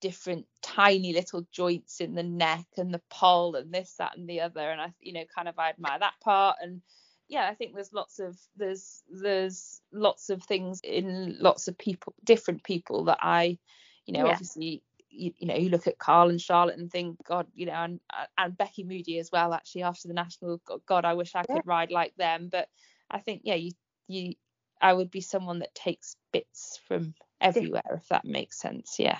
different 0.02 0.46
tiny 0.62 1.14
little 1.14 1.46
joints 1.52 2.02
in 2.02 2.16
the 2.16 2.24
neck 2.24 2.66
and 2.78 2.94
the 2.94 3.02
poll 3.10 3.56
and 3.56 3.74
this 3.74 3.96
that 3.98 4.18
and 4.18 4.30
the 4.30 4.42
other. 4.42 4.70
And 4.72 4.82
I 4.82 4.94
you 5.00 5.14
know 5.14 5.24
kind 5.34 5.48
of 5.48 5.58
I 5.60 5.70
admire 5.70 6.00
that 6.00 6.20
part. 6.24 6.58
And 6.62 6.82
yeah 7.28 7.48
I 7.50 7.56
think 7.56 7.74
there's 7.76 7.94
lots 7.94 8.20
of 8.20 8.38
there's 8.58 9.04
there's 9.10 9.82
lots 9.92 10.30
of 10.30 10.44
things 10.44 10.82
in 10.84 11.38
lots 11.40 11.68
of 11.68 11.78
people 11.78 12.14
different 12.24 12.64
people 12.64 13.06
that 13.06 13.20
I 13.22 13.58
you 14.06 14.14
know 14.14 14.26
Yeah. 14.26 14.32
obviously 14.34 14.84
you, 15.10 15.34
you 15.38 15.48
know 15.48 15.56
you 15.56 15.70
look 15.70 15.88
at 15.88 16.00
Carl 16.00 16.30
and 16.30 16.42
Charlotte 16.42 16.78
and 16.78 16.92
think 16.92 17.18
God 17.26 17.48
you 17.54 17.66
know 17.66 17.74
and 17.74 18.00
and 18.38 18.58
Becky 18.58 18.84
Moody 18.84 19.20
as 19.20 19.32
well 19.32 19.54
actually 19.54 19.84
after 19.84 20.08
the 20.08 20.14
national 20.14 20.62
God 20.86 21.06
I 21.06 21.14
wish 21.14 21.36
I 21.36 21.44
could 21.44 21.66
ride 21.66 21.92
like 21.92 22.16
them. 22.16 22.50
But 22.52 22.68
I 23.10 23.20
think 23.20 23.42
yeah 23.44 23.56
you 23.56 23.72
you 24.08 24.36
I 24.82 24.94
would 24.94 25.12
be 25.12 25.22
someone 25.22 25.60
that 25.60 25.76
takes 25.76 26.16
bits 26.32 26.80
from 26.88 27.14
everywhere 27.42 27.82
if 27.96 28.08
that 28.10 28.26
makes 28.26 28.60
sense. 28.60 28.96
Yeah 29.00 29.20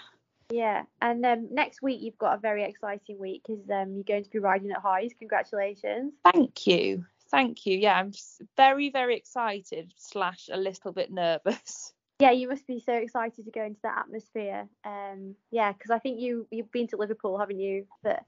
Yeah, 0.52 0.84
and 1.02 1.24
um, 1.26 1.48
next 1.52 1.82
week 1.82 2.02
you've 2.02 2.18
got 2.18 2.36
a 2.36 2.40
very 2.40 2.64
exciting 2.64 3.20
week 3.20 3.44
because 3.46 3.70
um, 3.70 3.94
you're 3.94 4.04
going 4.04 4.24
to 4.24 4.30
be 4.30 4.40
riding 4.40 4.72
at 4.72 4.80
Hoys. 4.80 5.12
Congratulations. 5.20 6.14
Thank 6.32 6.66
you. 6.66 7.06
Thank 7.30 7.66
you. 7.68 7.78
Yeah, 7.78 8.00
I'm 8.00 8.12
very, 8.58 8.90
very 8.90 9.16
excited, 9.16 9.94
slash 9.98 10.50
a 10.52 10.58
little 10.58 10.92
bit 10.92 11.12
nervous. 11.12 11.94
Yeah, 12.22 12.32
you 12.32 12.50
must 12.50 12.68
be 12.68 12.82
so 12.82 12.92
excited 12.92 13.46
to 13.46 13.52
go 13.52 13.64
into 13.64 13.80
that 13.84 13.98
atmosphere. 13.98 14.68
Um, 14.84 15.36
yeah, 15.52 15.72
because 15.72 15.90
I 15.90 16.00
think 16.00 16.20
you 16.20 16.48
you've 16.52 16.70
been 16.70 16.88
to 16.88 16.98
Liverpool, 16.98 17.40
haven't 17.40 17.62
you? 17.62 17.88
But 18.04 18.26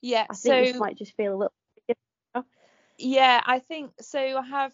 Yeah, 0.00 0.24
I 0.30 0.34
think 0.34 0.68
so 0.72 0.78
might 0.78 0.96
just 0.96 1.14
feel 1.14 1.34
a 1.34 1.36
little. 1.36 2.46
yeah, 2.96 3.42
I 3.44 3.58
think 3.58 3.90
so. 4.00 4.18
I 4.20 4.42
have 4.46 4.72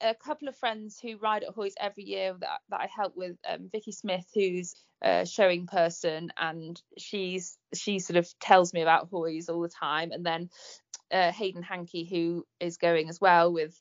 a 0.00 0.14
couple 0.14 0.48
of 0.48 0.56
friends 0.56 0.98
who 1.00 1.16
ride 1.16 1.42
at 1.42 1.54
Hoys 1.54 1.74
every 1.80 2.04
year 2.04 2.34
that, 2.40 2.60
that 2.70 2.80
I 2.80 2.88
help 2.94 3.14
with. 3.16 3.36
Um, 3.48 3.68
Vicky 3.72 3.92
Smith, 3.92 4.26
who's 4.34 4.74
a 5.02 5.26
showing 5.26 5.66
person, 5.66 6.30
and 6.38 6.80
she's 6.98 7.58
she 7.74 7.98
sort 7.98 8.16
of 8.16 8.28
tells 8.40 8.72
me 8.72 8.82
about 8.82 9.08
Hoys 9.10 9.48
all 9.48 9.60
the 9.60 9.68
time. 9.68 10.12
And 10.12 10.24
then 10.24 10.50
uh, 11.10 11.32
Hayden 11.32 11.62
Hankey, 11.62 12.04
who 12.04 12.44
is 12.60 12.76
going 12.76 13.08
as 13.08 13.20
well 13.20 13.52
with 13.52 13.80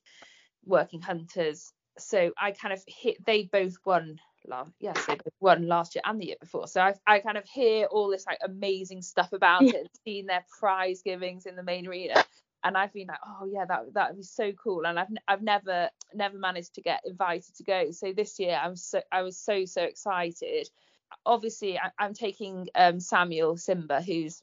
Working 0.65 1.01
Hunters. 1.01 1.71
So 1.97 2.31
I 2.37 2.51
kind 2.51 2.73
of 2.73 2.83
hit. 2.87 3.23
They 3.25 3.43
both 3.43 3.75
won 3.85 4.19
last 4.47 4.71
yes 4.79 5.05
they 5.07 5.15
both 5.15 5.33
won 5.39 5.67
last 5.67 5.95
year 5.95 6.01
and 6.05 6.21
the 6.21 6.27
year 6.27 6.35
before 6.39 6.67
so 6.67 6.79
I, 6.79 6.93
I 7.07 7.19
kind 7.19 7.35
of 7.35 7.45
hear 7.45 7.85
all 7.85 8.11
this 8.11 8.25
like 8.27 8.37
amazing 8.43 9.01
stuff 9.01 9.33
about 9.33 9.63
yeah. 9.63 9.71
it 9.71 9.75
and 9.77 9.89
seen 10.05 10.27
their 10.27 10.45
prize 10.59 11.01
givings 11.03 11.47
in 11.47 11.55
the 11.55 11.63
main 11.63 11.87
arena 11.87 12.23
and 12.65 12.75
I've 12.75 12.91
been 12.91 13.07
like, 13.07 13.19
oh 13.25 13.45
yeah, 13.45 13.65
that 13.65 13.93
that 13.93 14.09
would 14.09 14.17
be 14.17 14.23
so 14.23 14.51
cool. 14.51 14.85
And 14.87 14.99
I've 14.99 15.07
I've 15.27 15.43
never 15.43 15.89
never 16.13 16.37
managed 16.37 16.73
to 16.75 16.81
get 16.81 17.01
invited 17.05 17.55
to 17.57 17.63
go. 17.63 17.91
So 17.91 18.11
this 18.11 18.39
year 18.39 18.59
I 18.61 18.67
was 18.67 18.83
so 18.83 19.01
I 19.11 19.21
was 19.21 19.39
so 19.39 19.65
so 19.65 19.83
excited. 19.83 20.67
Obviously, 21.25 21.77
I, 21.77 21.91
am 21.99 22.15
taking 22.15 22.67
um, 22.73 22.99
Samuel 22.99 23.55
Simba, 23.57 24.01
who's 24.01 24.41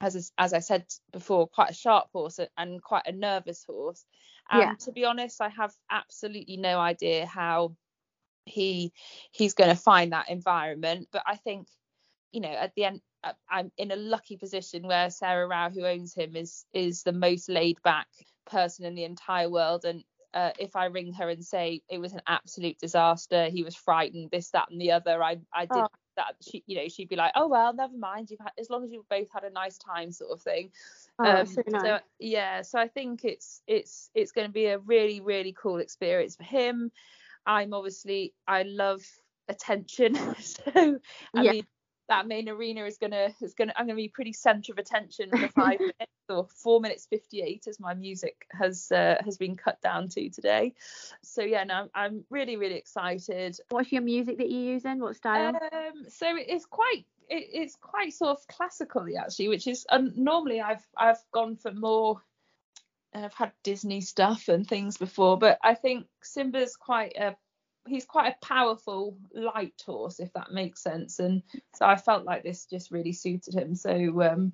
as 0.00 0.30
as 0.38 0.54
I 0.54 0.60
said 0.60 0.86
before, 1.12 1.48
quite 1.48 1.70
a 1.70 1.74
sharp 1.74 2.06
horse 2.12 2.38
and 2.56 2.80
quite 2.80 3.06
a 3.06 3.12
nervous 3.12 3.64
horse. 3.64 4.04
And 4.50 4.60
yeah. 4.60 4.74
to 4.84 4.92
be 4.92 5.04
honest, 5.04 5.40
I 5.40 5.48
have 5.48 5.74
absolutely 5.90 6.56
no 6.56 6.78
idea 6.78 7.26
how 7.26 7.76
he 8.46 8.92
he's 9.32 9.54
going 9.54 9.70
to 9.70 9.76
find 9.76 10.12
that 10.12 10.30
environment. 10.30 11.08
But 11.10 11.24
I 11.26 11.34
think, 11.34 11.66
you 12.30 12.40
know, 12.40 12.48
at 12.48 12.72
the 12.76 12.84
end 12.84 13.00
I'm 13.50 13.72
in 13.76 13.90
a 13.90 13.96
lucky 13.96 14.36
position 14.36 14.86
where 14.86 15.10
Sarah 15.10 15.46
Rao, 15.46 15.70
who 15.70 15.84
owns 15.84 16.14
him, 16.14 16.36
is 16.36 16.64
is 16.72 17.02
the 17.02 17.12
most 17.12 17.48
laid 17.48 17.82
back 17.82 18.06
person 18.46 18.84
in 18.84 18.94
the 18.94 19.04
entire 19.04 19.50
world. 19.50 19.84
And 19.84 20.04
uh, 20.34 20.50
if 20.58 20.76
I 20.76 20.86
ring 20.86 21.12
her 21.14 21.28
and 21.28 21.44
say 21.44 21.82
it 21.88 21.98
was 21.98 22.12
an 22.12 22.22
absolute 22.26 22.78
disaster, 22.78 23.46
he 23.46 23.62
was 23.62 23.74
frightened, 23.74 24.30
this, 24.30 24.50
that, 24.50 24.70
and 24.70 24.80
the 24.80 24.92
other, 24.92 25.22
I 25.22 25.38
I 25.52 25.62
did 25.62 25.78
oh. 25.78 25.88
that. 26.16 26.36
She, 26.48 26.62
you 26.66 26.76
know, 26.76 26.88
she'd 26.88 27.08
be 27.08 27.16
like, 27.16 27.32
oh 27.34 27.48
well, 27.48 27.74
never 27.74 27.96
mind. 27.96 28.30
You've 28.30 28.40
had, 28.40 28.52
as 28.58 28.70
long 28.70 28.84
as 28.84 28.92
you've 28.92 29.08
both 29.08 29.28
had 29.32 29.44
a 29.44 29.50
nice 29.50 29.78
time, 29.78 30.12
sort 30.12 30.32
of 30.32 30.42
thing. 30.42 30.70
Oh, 31.18 31.40
um, 31.40 31.46
so, 31.46 31.62
nice. 31.66 31.82
so 31.82 31.98
yeah, 32.18 32.62
so 32.62 32.78
I 32.78 32.88
think 32.88 33.24
it's 33.24 33.62
it's 33.66 34.10
it's 34.14 34.32
going 34.32 34.46
to 34.46 34.52
be 34.52 34.66
a 34.66 34.78
really 34.78 35.20
really 35.20 35.54
cool 35.60 35.78
experience 35.78 36.36
for 36.36 36.44
him. 36.44 36.92
I'm 37.46 37.72
obviously 37.74 38.34
I 38.46 38.62
love 38.62 39.02
attention, 39.48 40.14
so 40.40 41.00
I 41.34 41.42
yeah. 41.42 41.52
mean 41.52 41.66
that 42.08 42.26
main 42.26 42.48
arena 42.48 42.84
is 42.84 42.98
gonna 42.98 43.28
is 43.40 43.54
gonna 43.54 43.72
I'm 43.76 43.86
gonna 43.86 43.96
be 43.96 44.08
pretty 44.08 44.32
centre 44.32 44.72
of 44.72 44.78
attention 44.78 45.30
for 45.30 45.48
five 45.48 45.78
minutes 45.80 46.12
or 46.28 46.48
four 46.48 46.80
minutes 46.80 47.06
fifty 47.06 47.42
eight 47.42 47.66
as 47.68 47.78
my 47.78 47.94
music 47.94 48.46
has 48.50 48.90
uh, 48.90 49.16
has 49.24 49.38
been 49.38 49.56
cut 49.56 49.80
down 49.80 50.08
to 50.08 50.28
today. 50.30 50.74
So 51.22 51.42
yeah, 51.42 51.64
no, 51.64 51.88
I'm 51.94 52.24
really 52.30 52.56
really 52.56 52.76
excited. 52.76 53.58
What's 53.70 53.92
your 53.92 54.02
music 54.02 54.38
that 54.38 54.50
you're 54.50 54.74
using? 54.74 55.00
What 55.00 55.16
style? 55.16 55.56
Um, 55.56 56.04
so 56.08 56.26
it's 56.36 56.66
quite 56.66 57.04
it, 57.28 57.46
it's 57.52 57.76
quite 57.76 58.12
sort 58.12 58.38
of 58.38 58.46
classically 58.48 59.16
actually, 59.16 59.48
which 59.48 59.66
is 59.66 59.86
um, 59.90 60.12
normally 60.16 60.60
I've 60.60 60.86
I've 60.96 61.22
gone 61.32 61.56
for 61.56 61.72
more. 61.72 62.22
I've 63.14 63.34
had 63.34 63.52
Disney 63.64 64.02
stuff 64.02 64.48
and 64.48 64.66
things 64.66 64.98
before, 64.98 65.38
but 65.38 65.58
I 65.62 65.74
think 65.74 66.06
Simba's 66.22 66.76
quite 66.76 67.16
a 67.16 67.36
he's 67.88 68.04
quite 68.04 68.34
a 68.34 68.46
powerful 68.46 69.16
light 69.34 69.82
horse 69.84 70.20
if 70.20 70.32
that 70.34 70.52
makes 70.52 70.82
sense. 70.82 71.18
And 71.18 71.42
so 71.74 71.86
i 71.86 71.96
felt 71.96 72.24
like 72.24 72.42
this 72.42 72.66
just 72.66 72.90
really 72.90 73.12
suited 73.12 73.54
him. 73.54 73.74
So 73.74 74.22
um 74.22 74.52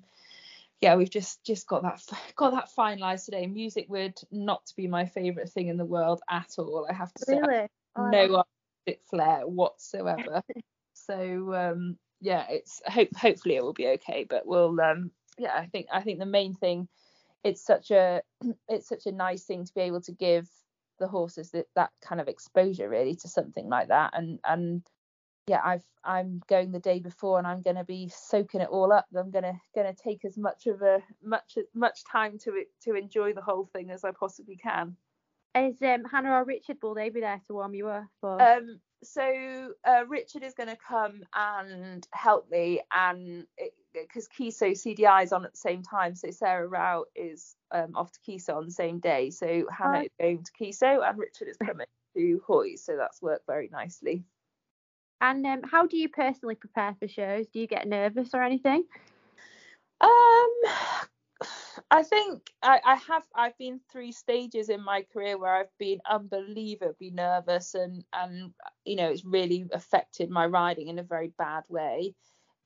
yeah 0.81 0.95
we've 0.95 1.09
just 1.09 1.43
just 1.43 1.67
got 1.67 1.83
that 1.83 2.01
got 2.35 2.53
that 2.53 2.69
finalized 2.77 3.25
today. 3.25 3.47
Music 3.47 3.85
would 3.89 4.19
not 4.31 4.71
be 4.75 4.87
my 4.87 5.05
favorite 5.05 5.49
thing 5.49 5.67
in 5.67 5.77
the 5.77 5.85
world 5.85 6.21
at 6.29 6.51
all 6.57 6.87
i 6.89 6.93
have 6.93 7.13
to 7.13 7.25
say. 7.25 7.39
Really? 7.39 7.67
oh, 7.95 8.09
no 8.09 8.43
artistic 8.85 9.03
flair 9.09 9.47
whatsoever. 9.47 10.41
So 10.97 11.53
um 11.53 11.97
yeah 12.21 12.45
it's 12.49 12.81
hope 12.87 13.09
hopefully 13.15 13.55
it 13.55 13.63
will 13.63 13.73
be 13.73 13.87
okay 13.89 14.25
but 14.27 14.47
we'll 14.47 14.79
um 14.81 15.11
yeah 15.37 15.53
i 15.53 15.65
think 15.65 15.87
i 15.93 16.01
think 16.01 16.19
the 16.19 16.25
main 16.25 16.55
thing 16.55 16.87
it's 17.43 17.63
such 17.63 17.91
a 17.91 18.21
it's 18.67 18.89
such 18.89 19.05
a 19.05 19.11
nice 19.11 19.43
thing 19.43 19.65
to 19.65 19.73
be 19.73 19.81
able 19.81 20.01
to 20.01 20.11
give 20.11 20.49
the 20.99 21.07
horses 21.07 21.51
that, 21.51 21.65
that 21.75 21.91
kind 22.01 22.21
of 22.21 22.27
exposure 22.27 22.89
really 22.89 23.15
to 23.15 23.27
something 23.27 23.69
like 23.69 23.89
that. 23.89 24.11
And 24.13 24.39
and 24.45 24.81
yeah 25.47 25.61
i've 25.63 25.83
i'm 26.03 26.41
going 26.47 26.71
the 26.71 26.79
day 26.79 26.99
before 26.99 27.37
and 27.37 27.45
i'm 27.45 27.61
going 27.61 27.75
to 27.75 27.83
be 27.83 28.09
soaking 28.09 28.61
it 28.61 28.69
all 28.69 28.91
up. 28.91 29.05
I'm 29.15 29.31
going 29.31 29.43
to 29.43 29.53
going 29.75 29.93
to 29.93 30.03
take 30.03 30.25
as 30.25 30.37
much 30.37 30.67
of 30.67 30.81
a 30.81 31.01
much 31.23 31.57
much 31.73 32.03
time 32.03 32.39
to 32.39 32.55
it 32.55 32.69
to 32.83 32.95
enjoy 32.95 33.33
the 33.33 33.41
whole 33.41 33.69
thing 33.73 33.91
as 33.91 34.03
i 34.03 34.11
possibly 34.11 34.55
can. 34.55 34.95
Is 35.55 35.81
um 35.81 36.03
hannah 36.09 36.31
or 36.31 36.45
richard 36.45 36.77
will 36.81 36.95
they 36.95 37.09
be 37.09 37.21
there 37.21 37.41
to 37.47 37.53
warm 37.53 37.75
you 37.75 37.87
up 37.87 38.07
or? 38.21 38.41
um 38.41 38.79
so 39.03 39.73
uh, 39.87 40.03
richard 40.07 40.41
is 40.41 40.55
going 40.55 40.69
to 40.69 40.77
come 40.77 41.21
and 41.35 42.07
help 42.11 42.49
me 42.49 42.81
and 42.91 43.45
because 44.03 44.27
Keysoe 44.27 44.71
CDI 44.71 45.23
is 45.23 45.33
on 45.33 45.45
at 45.45 45.51
the 45.51 45.57
same 45.57 45.81
time 45.83 46.15
so 46.15 46.29
sarah 46.31 46.67
rao 46.67 47.05
is 47.15 47.55
um, 47.71 47.91
off 47.95 48.11
to 48.11 48.19
Keysoe 48.19 48.55
on 48.55 48.65
the 48.65 48.71
same 48.71 48.99
day. 48.99 49.29
So 49.29 49.65
Hannah 49.71 50.03
is 50.03 50.11
going 50.19 50.43
to 50.43 50.51
Keysoe 50.53 51.07
and 51.07 51.17
Richard 51.17 51.49
is 51.49 51.57
coming 51.57 51.87
to 52.15 52.41
Hoy. 52.45 52.75
So 52.75 52.95
that's 52.97 53.21
worked 53.21 53.45
very 53.47 53.69
nicely. 53.71 54.23
And 55.21 55.45
um, 55.45 55.61
how 55.63 55.87
do 55.87 55.97
you 55.97 56.09
personally 56.09 56.55
prepare 56.55 56.95
for 56.99 57.07
shows? 57.07 57.47
Do 57.47 57.59
you 57.59 57.67
get 57.67 57.87
nervous 57.87 58.29
or 58.33 58.43
anything? 58.43 58.83
Um, 60.01 60.49
I 61.89 62.03
think 62.03 62.49
I, 62.61 62.79
I 62.85 62.95
have. 62.95 63.23
I've 63.33 63.57
been 63.57 63.79
through 63.91 64.11
stages 64.11 64.69
in 64.69 64.83
my 64.83 65.05
career 65.13 65.37
where 65.37 65.55
I've 65.55 65.77
been 65.79 65.99
unbelievably 66.09 67.11
nervous, 67.11 67.75
and 67.75 68.03
and 68.13 68.51
you 68.83 68.97
know 68.97 69.09
it's 69.09 69.25
really 69.25 69.65
affected 69.73 70.29
my 70.29 70.45
riding 70.45 70.89
in 70.89 70.99
a 70.99 71.03
very 71.03 71.31
bad 71.37 71.63
way. 71.69 72.13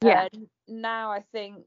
Yeah. 0.01 0.27
And 0.33 0.47
now 0.67 1.11
I 1.11 1.21
think, 1.31 1.65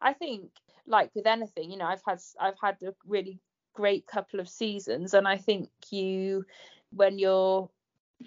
I 0.00 0.12
think 0.12 0.50
like 0.86 1.10
with 1.14 1.26
anything, 1.26 1.70
you 1.70 1.76
know, 1.78 1.86
I've 1.86 2.02
had 2.06 2.20
I've 2.40 2.58
had 2.62 2.76
a 2.82 2.94
really 3.06 3.40
great 3.74 4.06
couple 4.06 4.40
of 4.40 4.48
seasons, 4.48 5.14
and 5.14 5.26
I 5.28 5.38
think 5.38 5.70
you, 5.90 6.44
when 6.90 7.18
you're 7.18 7.70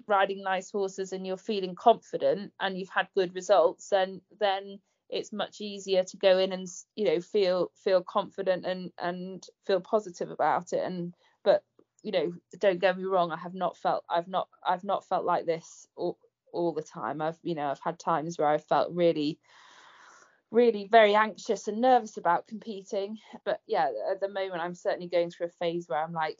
riding 0.08 0.42
nice 0.42 0.70
horses 0.70 1.12
and 1.12 1.26
you're 1.26 1.36
feeling 1.38 1.74
confident 1.74 2.52
and 2.60 2.78
you've 2.78 2.90
had 2.90 3.08
good 3.14 3.34
results, 3.34 3.90
then 3.90 4.22
then 4.40 4.80
it's 5.10 5.32
much 5.32 5.60
easier 5.60 6.04
to 6.04 6.16
go 6.18 6.38
in 6.38 6.52
and 6.52 6.66
you 6.96 7.04
know 7.06 7.20
feel 7.20 7.70
feel 7.76 8.02
confident 8.02 8.66
and 8.66 8.92
and 8.98 9.44
feel 9.66 9.80
positive 9.80 10.30
about 10.30 10.72
it. 10.72 10.84
And 10.84 11.14
but 11.44 11.64
you 12.02 12.12
know, 12.12 12.32
don't 12.60 12.80
get 12.80 12.98
me 12.98 13.04
wrong, 13.04 13.32
I 13.32 13.36
have 13.38 13.54
not 13.54 13.76
felt 13.76 14.04
I've 14.10 14.28
not 14.28 14.48
I've 14.64 14.84
not 14.84 15.06
felt 15.06 15.24
like 15.24 15.46
this 15.46 15.86
all 15.96 16.18
all 16.52 16.72
the 16.72 16.82
time. 16.82 17.20
I've 17.20 17.38
you 17.42 17.54
know 17.54 17.68
I've 17.68 17.80
had 17.82 17.98
times 17.98 18.38
where 18.38 18.48
I've 18.48 18.64
felt 18.64 18.92
really 18.92 19.38
really 20.52 20.88
very 20.90 21.14
anxious 21.14 21.68
and 21.68 21.80
nervous 21.80 22.16
about 22.16 22.46
competing. 22.46 23.18
But 23.44 23.60
yeah 23.66 23.88
at 24.10 24.20
the 24.20 24.28
moment 24.28 24.62
i'm 24.62 24.74
certainly 24.74 25.08
going 25.08 25.30
through 25.30 25.46
a 25.46 25.50
phase 25.50 25.88
where 25.88 26.02
i'm 26.02 26.12
like 26.12 26.38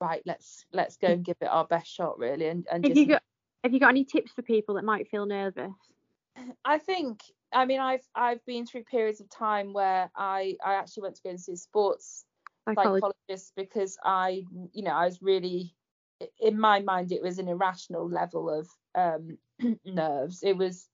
right 0.00 0.22
let's 0.26 0.66
let's 0.72 0.96
go 0.96 1.08
and 1.08 1.24
give 1.24 1.36
it 1.40 1.46
our 1.46 1.66
best 1.66 1.90
shot 1.90 2.18
really 2.18 2.48
and, 2.48 2.66
and 2.70 2.84
have 2.84 2.90
just... 2.94 3.00
you 3.00 3.06
got 3.06 3.22
have 3.64 3.72
you 3.72 3.80
got 3.80 3.90
any 3.90 4.04
tips 4.04 4.32
for 4.32 4.42
people 4.42 4.74
that 4.74 4.84
might 4.84 5.08
feel 5.08 5.24
nervous? 5.24 5.72
I 6.64 6.78
think 6.78 7.20
i 7.52 7.64
mean 7.64 7.80
i've 7.80 8.06
i've 8.14 8.44
been 8.46 8.66
through 8.66 8.82
periods 8.84 9.20
of 9.20 9.28
time 9.28 9.72
where 9.72 10.10
i 10.16 10.56
i 10.64 10.74
actually 10.74 11.02
went 11.02 11.14
to 11.14 11.22
go 11.22 11.30
and 11.30 11.40
see 11.40 11.52
a 11.52 11.56
sports 11.56 12.24
psychologist 12.66 13.52
because 13.56 13.98
i 14.04 14.42
you 14.72 14.82
know 14.82 14.92
i 14.92 15.04
was 15.04 15.20
really 15.20 15.74
in 16.40 16.58
my 16.58 16.80
mind 16.80 17.12
it 17.12 17.22
was 17.22 17.38
an 17.38 17.48
irrational 17.48 18.08
level 18.08 18.50
of 18.50 18.68
um 18.94 19.38
nerves 19.84 20.42
it 20.42 20.56
was 20.56 20.88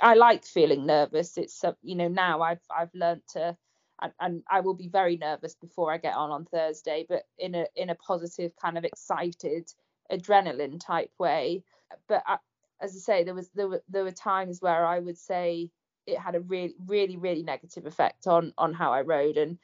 I 0.00 0.14
like 0.14 0.44
feeling 0.44 0.86
nervous. 0.86 1.38
It's 1.38 1.62
uh, 1.62 1.72
you 1.82 1.94
know 1.94 2.08
now 2.08 2.42
I've 2.42 2.62
I've 2.76 2.94
learned 2.94 3.22
to 3.32 3.56
and, 4.00 4.12
and, 4.20 4.42
I 4.50 4.60
will 4.60 4.74
be 4.74 4.88
very 4.88 5.16
nervous 5.16 5.54
before 5.54 5.92
I 5.92 5.98
get 5.98 6.16
on 6.16 6.30
on 6.30 6.44
Thursday, 6.46 7.06
but 7.08 7.22
in 7.38 7.54
a 7.54 7.66
in 7.76 7.90
a 7.90 7.94
positive 7.94 8.52
kind 8.60 8.76
of 8.76 8.84
excited 8.84 9.72
adrenaline 10.10 10.80
type 10.84 11.12
way. 11.18 11.62
But 12.08 12.24
I, 12.26 12.38
as 12.80 12.96
I 12.96 12.98
say, 12.98 13.24
there 13.24 13.34
was 13.34 13.50
there 13.54 13.68
were 13.68 13.82
there 13.88 14.04
were 14.04 14.10
times 14.10 14.60
where 14.60 14.84
I 14.84 14.98
would 14.98 15.18
say 15.18 15.70
it 16.06 16.18
had 16.18 16.34
a 16.34 16.40
really 16.40 16.74
really 16.86 17.16
really 17.16 17.44
negative 17.44 17.86
effect 17.86 18.26
on 18.26 18.52
on 18.58 18.74
how 18.74 18.92
I 18.92 19.02
rode 19.02 19.36
and 19.36 19.58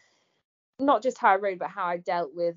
not 0.79 1.03
just 1.03 1.19
how 1.19 1.31
I 1.31 1.37
rode, 1.37 1.59
but 1.59 1.71
how 1.71 1.87
I 1.87 1.97
dealt 1.97 2.31
with 2.35 2.55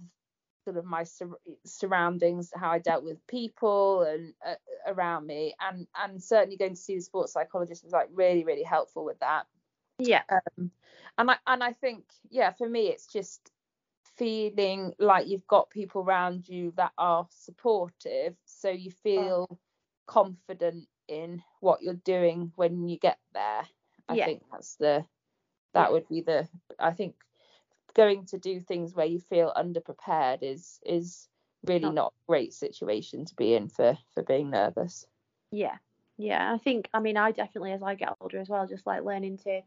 sort 0.63 0.77
of 0.77 0.85
my 0.85 1.03
sur- 1.03 1.39
surroundings, 1.65 2.51
how 2.55 2.71
I 2.71 2.79
dealt 2.79 3.03
with 3.03 3.25
people 3.27 4.03
and 4.03 4.33
uh, 4.45 4.55
around 4.87 5.25
me, 5.27 5.53
and 5.59 5.87
and 5.95 6.21
certainly 6.21 6.57
going 6.57 6.75
to 6.75 6.81
see 6.81 6.95
the 6.95 7.01
sports 7.01 7.33
psychologist 7.33 7.83
was 7.83 7.93
like 7.93 8.09
really 8.13 8.43
really 8.43 8.63
helpful 8.63 9.05
with 9.05 9.19
that. 9.19 9.45
Yeah. 9.99 10.23
Um, 10.29 10.71
and 11.17 11.31
I 11.31 11.37
and 11.47 11.63
I 11.63 11.73
think 11.73 12.03
yeah, 12.29 12.51
for 12.51 12.67
me 12.67 12.87
it's 12.87 13.07
just 13.07 13.51
feeling 14.17 14.93
like 14.99 15.27
you've 15.27 15.47
got 15.47 15.69
people 15.69 16.01
around 16.01 16.47
you 16.47 16.73
that 16.77 16.91
are 16.97 17.27
supportive, 17.29 18.35
so 18.45 18.69
you 18.69 18.91
feel 18.91 19.47
oh. 19.49 19.57
confident 20.07 20.87
in 21.07 21.41
what 21.59 21.81
you're 21.81 21.93
doing 21.93 22.51
when 22.55 22.87
you 22.87 22.97
get 22.97 23.17
there. 23.33 23.63
I 24.07 24.15
yeah. 24.15 24.25
think 24.25 24.43
that's 24.51 24.75
the 24.75 25.05
that 25.73 25.91
would 25.91 26.07
be 26.07 26.21
the 26.21 26.47
I 26.79 26.91
think 26.91 27.15
going 27.93 28.25
to 28.27 28.37
do 28.37 28.59
things 28.59 28.93
where 28.95 29.05
you 29.05 29.19
feel 29.19 29.53
underprepared 29.55 30.39
is 30.41 30.79
is 30.85 31.27
really 31.65 31.91
Not- 31.91 32.13
a 32.13 32.27
great 32.27 32.53
situation 32.53 33.25
to 33.25 33.35
be 33.35 33.53
in 33.53 33.69
for 33.69 33.97
for 34.13 34.23
being 34.23 34.49
nervous. 34.49 35.05
Yeah, 35.51 35.77
yeah. 36.17 36.53
I 36.53 36.57
think, 36.57 36.89
I 36.93 36.99
mean, 36.99 37.17
I 37.17 37.31
definitely, 37.31 37.73
as 37.73 37.83
I 37.83 37.95
get 37.95 38.15
older 38.21 38.39
as 38.39 38.49
well, 38.49 38.65
just 38.67 38.87
like 38.87 39.03
learning 39.03 39.39
to 39.39 39.61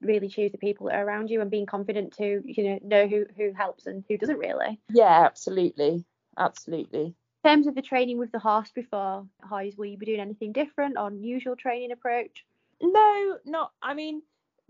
really 0.00 0.28
choose 0.28 0.52
the 0.52 0.58
people 0.58 0.86
that 0.86 0.96
are 0.96 1.04
around 1.04 1.30
you 1.30 1.40
and 1.40 1.50
being 1.50 1.66
confident 1.66 2.16
to, 2.18 2.42
you 2.44 2.64
know, 2.64 2.78
know 2.82 3.06
who 3.08 3.24
who 3.36 3.52
helps 3.52 3.86
and 3.86 4.04
who 4.08 4.18
doesn't 4.18 4.38
really. 4.38 4.80
Yeah, 4.90 5.24
absolutely, 5.24 6.04
absolutely. 6.36 7.14
In 7.44 7.50
terms 7.50 7.66
of 7.66 7.74
the 7.74 7.82
training 7.82 8.18
with 8.18 8.32
the 8.32 8.38
horse 8.38 8.70
before 8.70 9.26
Hoys, 9.42 9.76
will 9.76 9.86
you 9.86 9.98
be 9.98 10.06
doing 10.06 10.20
anything 10.20 10.52
different 10.52 10.96
or 10.98 11.10
usual 11.12 11.56
training 11.56 11.92
approach? 11.92 12.44
No, 12.80 13.38
not. 13.44 13.72
I 13.82 13.94
mean, 13.94 14.22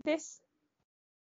this 0.03 0.39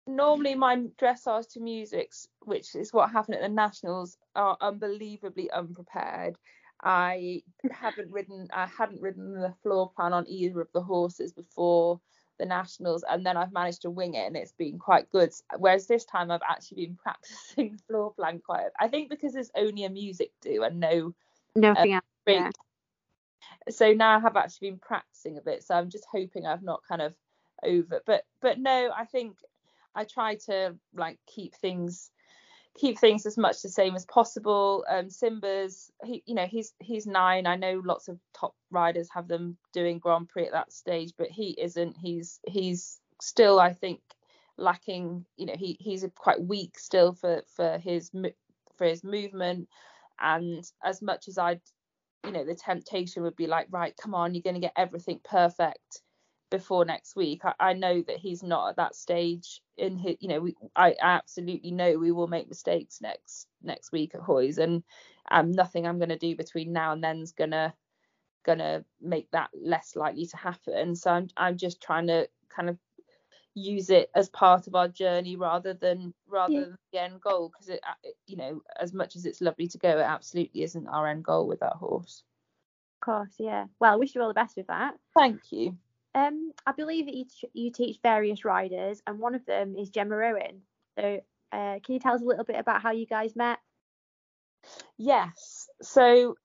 normally 0.07 0.55
my 0.55 0.77
dressage 1.01 1.53
to 1.53 1.61
musics, 1.61 2.29
which 2.41 2.75
is 2.75 2.93
what 2.93 3.11
happened 3.11 3.37
at 3.37 3.43
the 3.43 3.49
nationals, 3.49 4.17
are 4.35 4.57
unbelievably 4.61 5.51
unprepared. 5.51 6.37
I 6.83 7.43
haven't 7.71 8.11
ridden. 8.11 8.49
I 8.53 8.67
hadn't 8.67 9.01
ridden 9.01 9.33
the 9.41 9.55
floor 9.63 9.91
plan 9.95 10.13
on 10.13 10.29
either 10.29 10.61
of 10.61 10.69
the 10.75 10.83
horses 10.83 11.33
before 11.33 12.01
the 12.39 12.45
nationals, 12.45 13.05
and 13.09 13.25
then 13.25 13.37
I've 13.37 13.53
managed 13.53 13.83
to 13.83 13.91
wing 13.91 14.15
it, 14.15 14.27
and 14.27 14.37
it's 14.37 14.53
been 14.53 14.79
quite 14.79 15.09
good. 15.11 15.33
Whereas 15.57 15.87
this 15.87 16.05
time 16.05 16.31
I've 16.31 16.41
actually 16.49 16.87
been 16.87 16.97
practicing 17.03 17.73
the 17.73 17.83
floor 17.89 18.13
plan 18.13 18.41
quite. 18.45 18.67
I 18.79 18.89
think 18.89 19.09
because 19.09 19.33
there's 19.33 19.53
only 19.57 19.85
a 19.85 19.91
music 19.91 20.33
do 20.43 20.63
and 20.63 20.81
no 20.81 21.15
Nothing 21.57 21.95
uh, 21.95 22.01
else. 22.27 22.55
So 23.71 23.93
now 23.93 24.17
I 24.17 24.21
have 24.21 24.37
actually 24.37 24.71
been 24.71 24.81
practicing 24.81 25.39
a 25.39 25.41
bit. 25.41 25.63
So 25.63 25.75
I'm 25.75 25.89
just 25.89 26.07
hoping 26.11 26.47
I've 26.47 26.63
not 26.63 26.83
kind 26.87 27.01
of 27.01 27.15
over. 27.63 28.03
But 28.05 28.25
but 28.41 28.59
no, 28.59 28.91
I 28.95 29.05
think 29.05 29.37
I 29.95 30.05
try 30.05 30.37
to 30.47 30.77
like 30.95 31.19
keep 31.27 31.55
things 31.55 32.11
keep 32.77 32.99
things 32.99 33.25
as 33.25 33.39
much 33.39 33.63
the 33.63 33.69
same 33.69 33.95
as 33.95 34.05
possible. 34.07 34.85
Um 34.89 35.09
Simba's 35.11 35.91
he 36.05 36.23
you 36.27 36.35
know 36.35 36.47
he's 36.47 36.73
he's 36.81 37.07
nine. 37.07 37.47
I 37.47 37.57
know 37.57 37.81
lots 37.85 38.09
of 38.09 38.19
top 38.33 38.55
riders 38.71 39.09
have 39.15 39.29
them 39.29 39.57
doing 39.73 39.99
Grand 39.99 40.29
Prix 40.29 40.47
at 40.47 40.53
that 40.53 40.73
stage, 40.73 41.13
but 41.17 41.31
he 41.31 41.57
isn't. 41.61 41.97
He's 41.97 42.41
he's 42.47 43.01
still 43.21 43.61
I 43.61 43.73
think 43.73 44.01
lacking. 44.57 45.25
You 45.37 45.47
know 45.47 45.57
he 45.57 45.77
he's 45.81 46.05
quite 46.17 46.43
weak 46.43 46.79
still 46.79 47.13
for 47.13 47.43
for 47.55 47.79
his 47.79 48.11
for 48.77 48.87
his 48.87 49.05
movement. 49.05 49.69
And 50.21 50.65
as 50.83 51.03
much 51.03 51.29
as 51.29 51.39
I'd 51.39 51.61
you 52.25 52.33
know 52.33 52.45
the 52.45 52.55
temptation 52.55 53.23
would 53.23 53.37
be 53.37 53.47
like 53.47 53.67
right 53.71 53.97
come 53.97 54.15
on 54.15 54.35
you're 54.35 54.43
going 54.43 54.55
to 54.55 54.61
get 54.61 54.73
everything 54.77 55.21
perfect 55.25 56.01
before 56.55 56.85
next 56.85 57.17
week 57.17 57.45
I, 57.45 57.55
I 57.59 57.73
know 57.73 58.03
that 58.03 58.19
he's 58.19 58.43
not 58.45 58.71
at 58.71 58.77
that 58.77 58.95
stage 58.95 59.61
in 59.77 59.97
his 59.99 60.17
you 60.21 60.29
know 60.29 60.41
we, 60.41 60.57
I 60.77 60.95
absolutely 61.01 61.73
know 61.73 61.99
we 61.99 62.13
will 62.13 62.29
make 62.29 62.49
mistakes 62.49 63.01
next 63.01 63.49
next 63.63 63.91
week 63.93 64.15
at 64.15 64.21
Hoys 64.21 64.59
and 64.59 64.85
um 65.33 65.51
nothing 65.51 65.87
I'm 65.87 65.99
going 65.99 66.11
to 66.11 66.19
do 66.19 66.37
between 66.37 66.73
now 66.73 66.93
and 66.93 67.03
then's 67.03 67.33
gonna 67.33 67.75
gonna 68.45 68.85
make 69.01 69.31
that 69.33 69.51
less 69.55 69.97
likely 69.97 70.27
to 70.27 70.37
happen 70.37 70.95
so 70.95 71.11
I'm 71.11 71.29
I'm 71.37 71.57
just 71.57 71.83
trying 71.83 72.07
to 72.09 72.29
kind 72.49 72.69
of 72.71 72.79
use 73.55 73.91
it 73.91 74.11
as 74.15 74.29
part 74.31 74.67
of 74.69 74.75
our 74.77 74.89
journey 74.89 75.37
rather 75.37 75.75
than 75.75 76.15
rather 76.29 76.61
Yeah. 76.61 76.67
than 76.67 76.77
the 76.93 77.01
end 77.03 77.21
goal 77.21 77.51
because 77.51 77.69
it, 77.69 77.81
uh, 77.89 77.95
it 78.05 78.17
you 78.27 78.37
know 78.37 78.63
as 78.81 78.93
much 78.95 79.17
as 79.17 79.27
it's 79.27 79.41
lovely 79.41 79.69
to 79.69 79.79
go 79.79 79.99
it 79.99 80.03
absolutely 80.03 80.63
isn't 80.63 80.89
our 80.89 81.09
end 81.09 81.25
goal 81.25 81.49
with 81.49 81.61
that 81.61 81.75
horse 81.75 82.25
Of 82.97 83.05
course, 83.05 83.35
yeah. 83.39 83.67
Well, 83.79 83.99
wish 84.01 84.15
you 84.15 84.23
all 84.23 84.29
the 84.29 84.35
best 84.35 84.57
with 84.57 84.67
that. 84.67 84.99
thank 85.17 85.53
you 85.53 85.77
Um, 86.15 86.53
I 86.67 86.73
believe 86.73 87.07
that 87.07 87.15
you, 87.15 87.25
t- 87.25 87.51
you 87.53 87.73
teach 87.73 87.99
various 88.03 88.45
riders, 88.45 89.03
and 89.07 89.19
one 89.19 89.35
of 89.35 89.45
them 89.47 89.77
is 89.77 89.91
Gemma 89.91 90.17
Owen. 90.17 90.63
So, 90.99 91.21
uh, 91.53 91.79
can 91.85 91.95
you 91.95 91.99
tell 91.99 92.15
us 92.15 92.23
a 92.23 92.25
little 92.25 92.45
bit 92.45 92.57
about 92.59 92.83
how 92.83 92.93
you 92.93 93.07
guys 93.07 93.35
met? 93.35 93.59
Yes. 94.97 95.69
So 95.83 96.37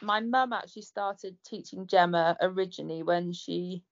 my 0.00 0.20
mum 0.20 0.52
actually 0.52 0.82
started 0.82 1.36
teaching 1.44 1.86
Gemma 1.86 2.36
originally 2.40 3.02
when 3.02 3.32
she 3.32 3.82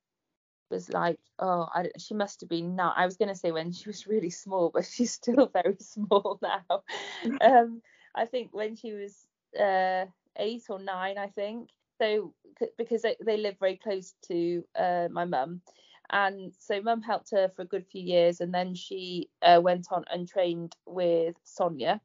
was 0.71 0.89
like, 0.91 1.19
oh, 1.39 1.69
I, 1.73 1.91
she 1.99 2.15
must 2.15 2.41
have 2.41 2.49
been 2.49 2.77
nine. 2.77 2.93
I 2.97 3.05
was 3.05 3.17
going 3.17 3.29
to 3.29 3.35
say 3.35 3.53
when 3.53 3.73
she 3.73 3.89
was 3.89 4.07
really 4.07 4.31
small, 4.31 4.71
but 4.73 4.85
she's 4.91 5.13
still 5.13 5.51
very 5.53 5.77
small 5.81 6.39
now. 6.43 6.83
um, 7.41 7.83
I 8.15 8.27
think 8.27 8.51
when 8.53 8.77
she 8.77 8.93
was 8.93 9.27
uh, 9.59 10.07
eight 10.39 10.65
or 10.69 10.79
nine, 10.79 11.19
I 11.19 11.29
think. 11.29 11.71
So 12.01 12.35
because 12.79 13.03
they, 13.03 13.17
they 13.25 13.37
live 13.37 13.57
very 13.59 13.77
close 13.77 14.15
to 14.29 14.65
uh, 14.79 15.09
my 15.11 15.25
mum. 15.25 15.63
And 16.11 16.53
so 16.59 16.81
mum 16.83 17.03
helped 17.03 17.31
her 17.33 17.49
for 17.49 17.63
a 17.63 17.67
good 17.67 17.87
few 17.87 18.03
years, 18.03 18.41
and 18.41 18.55
then 18.55 18.75
she 18.75 19.29
uh, 19.43 19.61
went 19.63 19.89
on 19.91 20.05
and 20.11 20.29
trained 20.29 20.77
with 20.87 21.37
Sonia. 21.43 22.01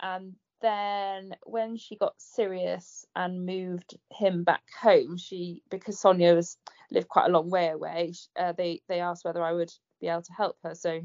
And 0.00 0.36
then 0.62 1.36
when 1.44 1.76
she 1.76 1.96
got 1.96 2.14
serious 2.20 3.06
and 3.14 3.44
moved 3.46 3.96
him 4.10 4.44
back 4.44 4.62
home, 4.80 5.16
she 5.18 5.62
because 5.70 5.98
Sonia 6.00 6.34
was 6.34 6.56
lived 6.90 7.08
quite 7.08 7.26
a 7.28 7.32
long 7.32 7.50
way 7.50 7.68
away, 7.68 8.12
uh, 8.38 8.52
they 8.52 8.80
they 8.88 9.00
asked 9.00 9.24
whether 9.24 9.42
I 9.42 9.52
would 9.52 9.72
be 10.00 10.08
able 10.08 10.22
to 10.22 10.32
help 10.32 10.56
her. 10.64 10.74
So 10.74 11.00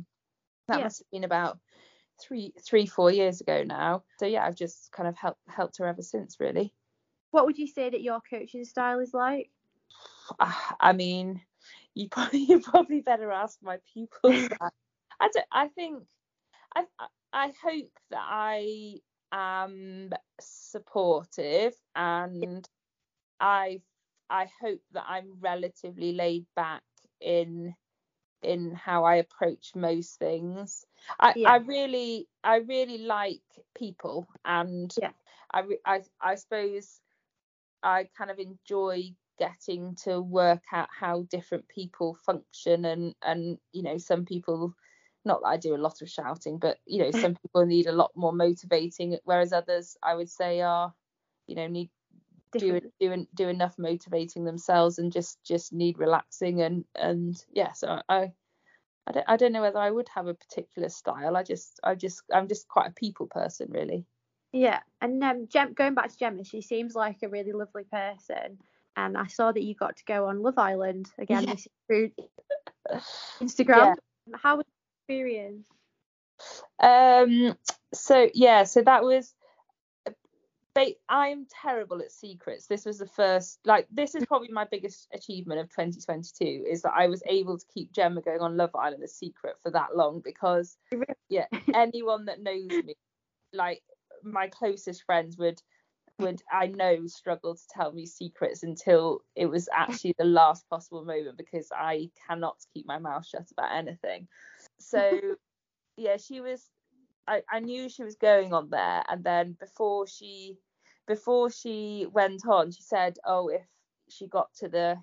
that 0.68 0.80
Yeah. 0.80 0.84
must 0.84 1.00
have 1.00 1.12
been 1.12 1.24
about 1.26 1.60
three 2.22 2.54
three 2.64 2.86
four 2.88 3.12
years 3.12 3.42
ago 3.42 3.64
now. 3.64 4.04
So 4.20 4.26
yeah, 4.26 4.46
I've 4.46 4.56
just 4.56 4.92
kind 4.92 5.10
of 5.10 5.18
helped 5.18 5.42
helped 5.50 5.78
her 5.80 5.88
ever 5.88 6.02
since 6.02 6.40
really. 6.40 6.74
What 7.32 7.46
would 7.46 7.58
you 7.58 7.67
say 7.67 7.89
that 7.89 8.02
your 8.04 8.22
coaching 8.30 8.65
style 8.65 9.00
is 9.00 9.13
like? 9.13 9.52
Ah, 10.39 10.76
I 10.80 10.94
mean, 10.94 11.41
you 11.96 12.10
probably 12.12 12.39
you 12.39 12.60
probably 12.62 13.02
better 13.02 13.32
ask 13.32 13.60
my 13.63 13.80
pupils 13.94 14.50
that. 14.60 14.74
I 15.20 15.30
don't, 15.34 15.48
I 15.52 15.67
think 15.70 16.04
I 16.76 16.86
I- 17.00 17.08
I 17.34 17.54
hope 17.63 17.91
that 18.12 18.26
I 18.28 19.00
am 19.32 20.12
supportive 20.41 21.74
and 21.96 22.67
I 23.39 23.82
I 24.30 24.50
hope 24.62 24.82
that 24.94 25.06
I'm 25.08 25.38
relatively 25.41 26.13
laid 26.13 26.46
back 26.56 26.84
in 27.22 27.76
in 28.44 28.74
how 28.76 29.06
I 29.06 29.15
approach 29.17 29.72
most 29.76 30.20
things. 30.20 30.86
I, 31.20 31.36
Yeah. 31.36 31.46
I 31.46 31.58
really 31.58 32.28
I 32.44 32.58
really 32.58 33.00
like 33.00 33.41
people 33.76 34.28
and 34.46 34.94
Yeah. 34.98 35.12
I, 35.54 35.63
I 35.86 36.02
I 36.22 36.36
suppose 36.36 37.02
I 37.84 38.10
kind 38.17 38.32
of 38.32 38.39
enjoy 38.39 39.13
getting 39.39 39.96
to 40.04 40.22
work 40.22 40.63
out 40.72 40.89
how 40.91 41.24
different 41.24 41.67
people 41.67 42.15
function 42.26 42.86
and 42.86 43.15
and 43.24 43.58
you 43.72 43.82
know 43.82 43.98
some 43.98 44.26
people 44.26 44.74
not 45.26 45.41
that 45.41 45.48
I 45.48 45.58
do 45.58 45.76
a 45.76 45.78
lot 45.78 46.02
of 46.02 46.10
shouting 46.10 46.60
but 46.60 46.78
you 46.86 47.02
know 47.02 47.12
some 47.12 47.36
people 47.41 47.65
need 47.65 47.88
a 47.88 47.91
lot 47.91 48.12
more 48.15 48.34
motivating 48.34 49.17
whereas 49.24 49.54
others 49.54 49.98
I 50.04 50.15
would 50.15 50.30
say 50.30 50.62
are 50.62 50.94
you 51.48 51.56
know 51.56 51.67
need 51.67 51.89
do 52.58 52.82
do 53.00 53.26
do 53.34 53.48
enough 53.48 53.76
motivating 53.78 54.44
themselves 54.44 55.00
and 55.00 55.12
just 55.12 55.44
just 55.44 55.74
need 55.74 55.98
relaxing 55.98 56.62
and 56.62 56.86
and 56.96 57.44
yeah 57.52 57.72
so 57.72 58.02
I 58.10 58.34
I 59.08 59.12
don't 59.13 59.26
I 59.28 59.38
don't 59.38 59.52
know 59.54 59.62
whether 59.62 59.80
I 59.80 59.89
would 59.89 60.10
have 60.10 60.28
a 60.28 60.34
particular 60.34 60.89
style. 60.89 61.36
I 61.36 61.44
just 61.44 61.80
I 61.84 61.96
just 61.96 62.24
I'm 62.32 62.48
just 62.48 62.67
quite 62.67 62.89
a 62.89 62.94
people 62.94 63.28
person 63.28 63.72
really 63.72 64.06
Yeah, 64.54 64.80
and 65.00 65.24
um, 65.24 65.48
Gem- 65.48 65.74
going 65.74 65.94
back 65.94 66.12
to 66.12 66.18
Gemma, 66.18 66.44
she 66.44 66.62
seems 66.62 66.94
like 66.94 67.18
a 67.24 67.30
really 67.30 67.54
lovely 67.54 67.86
person. 67.86 68.60
And 68.98 69.18
I 69.18 69.28
saw 69.28 69.52
that 69.52 69.64
you 69.64 69.74
got 69.74 69.96
to 69.98 70.04
go 70.06 70.28
on 70.28 70.42
Love 70.42 70.58
Island 70.58 71.10
again. 71.18 71.46
Yeah. 71.46 71.56
Through 71.88 72.12
Instagram. 73.40 73.96
How 74.36 74.58
was 74.58 74.66
the 74.66 75.14
experience? 75.14 75.68
Um. 76.82 77.56
So 77.94 78.30
yeah. 78.34 78.64
So 78.66 78.82
that 78.82 79.04
was. 79.04 79.34
I'm 81.10 81.48
terrible 81.50 82.02
at 82.02 82.12
secrets. 82.12 82.68
This 82.68 82.86
was 82.86 82.98
the 82.98 83.08
first. 83.08 83.60
Like 83.66 83.88
this 83.92 84.16
is 84.16 84.26
probably 84.26 84.50
my 84.50 84.66
biggest 84.70 85.08
achievement 85.14 85.60
of 85.60 85.70
2022 85.70 86.66
is 86.70 86.82
that 86.82 86.94
I 86.96 87.08
was 87.08 87.22
able 87.28 87.58
to 87.58 87.66
keep 87.74 87.92
Gemma 87.92 88.22
going 88.22 88.40
on 88.40 88.58
Love 88.58 88.76
Island 88.76 89.04
a 89.04 89.08
secret 89.08 89.56
for 89.64 89.72
that 89.72 89.96
long 89.96 90.22
because 90.24 90.78
yeah, 91.30 91.46
anyone 91.74 92.26
that 92.26 92.42
knows 92.42 92.70
me, 92.70 92.96
like 93.54 93.82
my 94.24 94.48
closest 94.48 95.04
friends 95.04 95.38
would 95.38 95.62
would 96.20 96.42
I 96.52 96.68
know 96.68 97.08
struggle 97.08 97.56
to 97.56 97.62
tell 97.70 97.92
me 97.92 98.06
secrets 98.06 98.64
until 98.64 99.22
it 99.36 99.48
was 99.48 99.68
actually 99.74 100.16
the 100.18 100.26
last 100.26 100.70
possible 100.70 101.04
moment 101.04 101.38
because 101.38 101.72
I 101.76 102.10
cannot 102.28 102.58
keep 102.74 102.86
my 102.86 103.00
mouth 103.00 103.26
shut 103.26 103.50
about 103.52 103.76
anything. 103.76 104.28
So 104.80 105.20
yeah, 105.98 106.18
she 106.18 106.42
was 106.42 106.70
I, 107.28 107.42
I 107.50 107.60
knew 107.60 107.90
she 107.90 108.04
was 108.04 108.16
going 108.16 108.54
on 108.54 108.70
there 108.70 109.04
and 109.08 109.24
then 109.24 109.58
before 109.60 110.08
she 110.08 110.58
before 111.08 111.50
she 111.50 112.08
went 112.12 112.46
on 112.48 112.72
she 112.72 112.84
said, 112.84 113.18
Oh, 113.26 113.50
if 113.50 113.66
she 114.10 114.28
got 114.28 114.54
to 114.56 114.70
the 114.70 114.98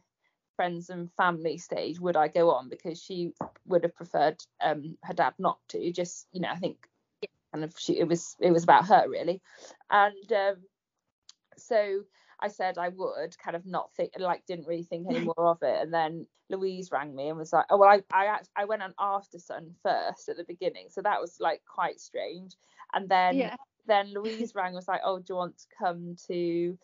friends 0.56 0.90
and 0.90 1.10
family 1.12 1.58
stage, 1.58 2.00
would 2.00 2.16
I 2.16 2.28
go 2.28 2.50
on? 2.50 2.68
Because 2.68 3.00
she 3.00 3.32
would 3.66 3.84
have 3.84 3.94
preferred 3.94 4.42
um 4.62 4.96
her 5.04 5.14
dad 5.14 5.34
not 5.38 5.58
to, 5.70 5.92
just 5.92 6.28
you 6.32 6.40
know, 6.40 6.50
I 6.50 6.56
think 6.56 6.88
kind 7.52 7.64
of 7.64 7.74
she 7.78 7.98
it 7.98 8.08
was 8.08 8.36
it 8.40 8.50
was 8.50 8.64
about 8.64 8.86
her 8.86 9.08
really. 9.08 9.40
And 9.90 10.32
um 10.32 10.56
so 11.56 12.02
I 12.40 12.48
said 12.48 12.78
I 12.78 12.88
would 12.88 13.36
kind 13.38 13.56
of 13.56 13.66
not 13.66 13.92
think 13.94 14.12
like 14.18 14.46
didn't 14.46 14.66
really 14.66 14.84
think 14.84 15.06
any 15.08 15.20
more 15.36 15.48
of 15.48 15.58
it 15.62 15.82
and 15.82 15.92
then 15.92 16.26
Louise 16.50 16.90
rang 16.90 17.14
me 17.14 17.28
and 17.28 17.36
was 17.38 17.52
like 17.52 17.66
oh 17.70 17.76
well 17.78 17.88
I 17.90 18.02
I 18.12 18.38
I 18.56 18.64
went 18.64 18.82
on 18.82 18.94
Aftersun 18.98 19.72
first 19.82 20.28
at 20.28 20.36
the 20.36 20.44
beginning 20.44 20.86
so 20.88 21.02
that 21.02 21.20
was 21.20 21.36
like 21.40 21.62
quite 21.66 22.00
strange 22.00 22.54
and 22.94 23.08
then 23.08 23.36
Yeah. 23.38 23.56
then 23.86 24.12
Louise 24.12 24.54
rang 24.54 24.74
was 24.74 24.86
like, 24.86 25.00
"Oh, 25.02 25.18
do 25.18 25.24
you 25.30 25.36
want 25.36 25.58
to 25.58 25.66
come 25.76 26.14
to 26.28 26.78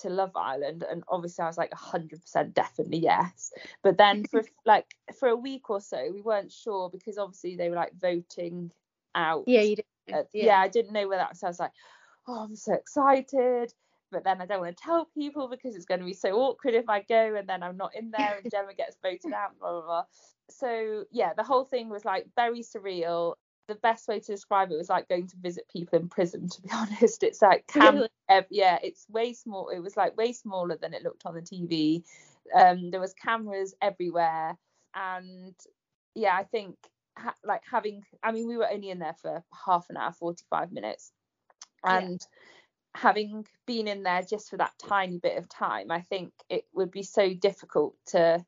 to 0.00 0.08
Love 0.08 0.34
Island?" 0.34 0.84
And 0.90 1.04
obviously, 1.08 1.42
I 1.42 1.46
was 1.46 1.58
like, 1.58 1.70
"100 1.72 2.20
percent, 2.22 2.54
definitely 2.54 2.98
yes." 2.98 3.52
But 3.82 3.98
then 3.98 4.24
for 4.24 4.42
like 4.66 4.96
for 5.18 5.28
a 5.28 5.36
week 5.36 5.70
or 5.70 5.80
so, 5.80 6.10
we 6.12 6.22
weren't 6.22 6.50
sure 6.50 6.90
because 6.90 7.18
obviously 7.18 7.56
they 7.56 7.68
were 7.68 7.76
like 7.76 7.92
voting 7.94 8.72
out. 9.14 9.44
Yeah, 9.46 9.60
you 9.60 9.76
did. 9.76 9.84
Uh, 10.12 10.22
yeah. 10.32 10.44
yeah. 10.44 10.60
I 10.60 10.68
didn't 10.68 10.92
know 10.92 11.08
where 11.08 11.18
that 11.18 11.30
was. 11.30 11.40
So 11.40 11.46
I 11.46 11.50
was 11.50 11.60
like, 11.60 11.72
"Oh, 12.26 12.44
I'm 12.44 12.56
so 12.56 12.74
excited." 12.74 13.72
But 14.10 14.24
then 14.24 14.40
I 14.40 14.46
don't 14.46 14.60
want 14.60 14.74
to 14.76 14.82
tell 14.82 15.06
people 15.14 15.48
because 15.48 15.76
it's 15.76 15.84
going 15.84 16.00
to 16.00 16.06
be 16.06 16.14
so 16.14 16.30
awkward 16.30 16.72
if 16.72 16.88
I 16.88 17.02
go 17.02 17.34
and 17.34 17.46
then 17.46 17.62
I'm 17.62 17.76
not 17.76 17.94
in 17.94 18.10
there 18.10 18.38
and 18.38 18.46
Gemma 18.50 18.72
gets 18.74 18.96
voted 19.02 19.34
out, 19.34 19.58
blah, 19.58 19.70
blah, 19.72 19.82
blah. 19.82 20.04
So, 20.48 21.04
yeah, 21.10 21.34
the 21.34 21.42
whole 21.42 21.66
thing 21.66 21.90
was 21.90 22.06
like 22.06 22.26
very 22.34 22.60
surreal 22.60 23.34
the 23.68 23.74
best 23.76 24.08
way 24.08 24.18
to 24.18 24.32
describe 24.32 24.72
it 24.72 24.76
was 24.76 24.88
like 24.88 25.08
going 25.08 25.28
to 25.28 25.36
visit 25.36 25.68
people 25.70 25.98
in 25.98 26.08
prison 26.08 26.48
to 26.48 26.62
be 26.62 26.70
honest 26.72 27.22
it's 27.22 27.40
like 27.40 27.66
cam- 27.68 27.96
really? 27.96 28.44
yeah 28.50 28.78
it's 28.82 29.06
way 29.10 29.32
small 29.32 29.68
it 29.68 29.78
was 29.78 29.96
like 29.96 30.16
way 30.16 30.32
smaller 30.32 30.76
than 30.80 30.94
it 30.94 31.02
looked 31.02 31.24
on 31.26 31.34
the 31.34 31.42
tv 31.42 32.02
um 32.54 32.90
there 32.90 33.00
was 33.00 33.14
cameras 33.14 33.74
everywhere 33.80 34.56
and 34.94 35.54
yeah 36.14 36.34
i 36.34 36.42
think 36.42 36.76
ha- 37.18 37.34
like 37.44 37.62
having 37.70 38.02
i 38.22 38.32
mean 38.32 38.48
we 38.48 38.56
were 38.56 38.70
only 38.70 38.90
in 38.90 38.98
there 38.98 39.16
for 39.20 39.42
half 39.66 39.86
an 39.90 39.96
hour 39.96 40.12
45 40.12 40.72
minutes. 40.72 41.12
And 41.84 42.20
yeah. 42.20 43.00
having 43.00 43.46
been 43.66 43.86
in 43.86 44.02
there 44.02 44.22
just 44.22 44.50
for 44.50 44.56
that 44.56 44.72
tiny 44.82 45.18
bit 45.18 45.38
of 45.38 45.48
time 45.48 45.90
i 45.90 46.00
think 46.00 46.32
it 46.48 46.64
would 46.72 46.90
be 46.90 47.04
so 47.04 47.32
difficult 47.32 47.94
to 48.06 48.44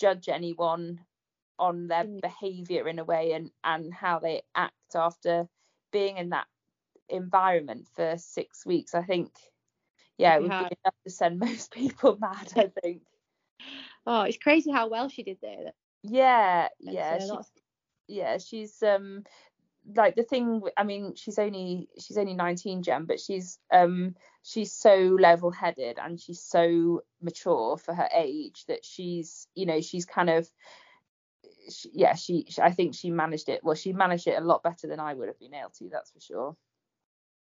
judge 0.00 0.28
anyone 0.28 1.00
on 1.58 1.86
their 1.86 2.04
mm. 2.04 2.20
behavior 2.20 2.88
in 2.88 2.98
a 2.98 3.04
way 3.04 3.32
and 3.32 3.50
and 3.62 3.92
how 3.92 4.18
they 4.18 4.42
act 4.54 4.74
after 4.94 5.48
being 5.92 6.16
in 6.16 6.30
that 6.30 6.46
environment 7.08 7.86
for 7.94 8.14
six 8.16 8.64
weeks. 8.66 8.94
I 8.94 9.02
think 9.02 9.30
yeah 10.18 10.36
it 10.36 10.42
would 10.42 10.50
be 10.50 10.56
enough 10.56 10.94
to 11.04 11.10
send 11.10 11.38
most 11.40 11.72
people 11.72 12.16
mad 12.20 12.52
i 12.56 12.70
think. 12.82 13.02
Oh 14.06 14.22
it's 14.22 14.38
crazy 14.38 14.70
how 14.70 14.88
well 14.88 15.08
she 15.08 15.22
did 15.22 15.38
there. 15.40 15.72
Yeah 16.02 16.68
yeah 16.80 17.18
she, 17.18 17.30
yeah 18.08 18.38
she's 18.38 18.82
um 18.82 19.24
like 19.94 20.16
the 20.16 20.22
thing 20.22 20.62
i 20.76 20.82
mean 20.82 21.14
she's 21.14 21.38
only 21.38 21.88
she's 22.00 22.16
only 22.16 22.34
19 22.34 22.82
gem 22.82 23.04
but 23.04 23.20
she's 23.20 23.58
um 23.70 24.14
she's 24.42 24.72
so 24.72 25.16
level 25.20 25.50
headed 25.50 25.98
and 26.02 26.18
she's 26.18 26.40
so 26.40 27.02
mature 27.20 27.76
for 27.76 27.92
her 27.94 28.08
age 28.14 28.64
that 28.66 28.84
she's 28.84 29.46
you 29.54 29.66
know 29.66 29.80
she's 29.80 30.06
kind 30.06 30.30
of 30.30 30.48
she, 31.70 31.90
yeah, 31.92 32.14
she, 32.14 32.46
she, 32.48 32.60
I 32.60 32.70
think 32.70 32.94
she 32.94 33.10
managed 33.10 33.48
it. 33.48 33.62
Well, 33.62 33.74
she 33.74 33.92
managed 33.92 34.26
it 34.26 34.38
a 34.38 34.44
lot 34.44 34.62
better 34.62 34.86
than 34.86 35.00
I 35.00 35.14
would 35.14 35.28
have 35.28 35.38
been 35.38 35.54
able 35.54 35.70
to. 35.78 35.88
That's 35.88 36.10
for 36.10 36.20
sure. 36.20 36.56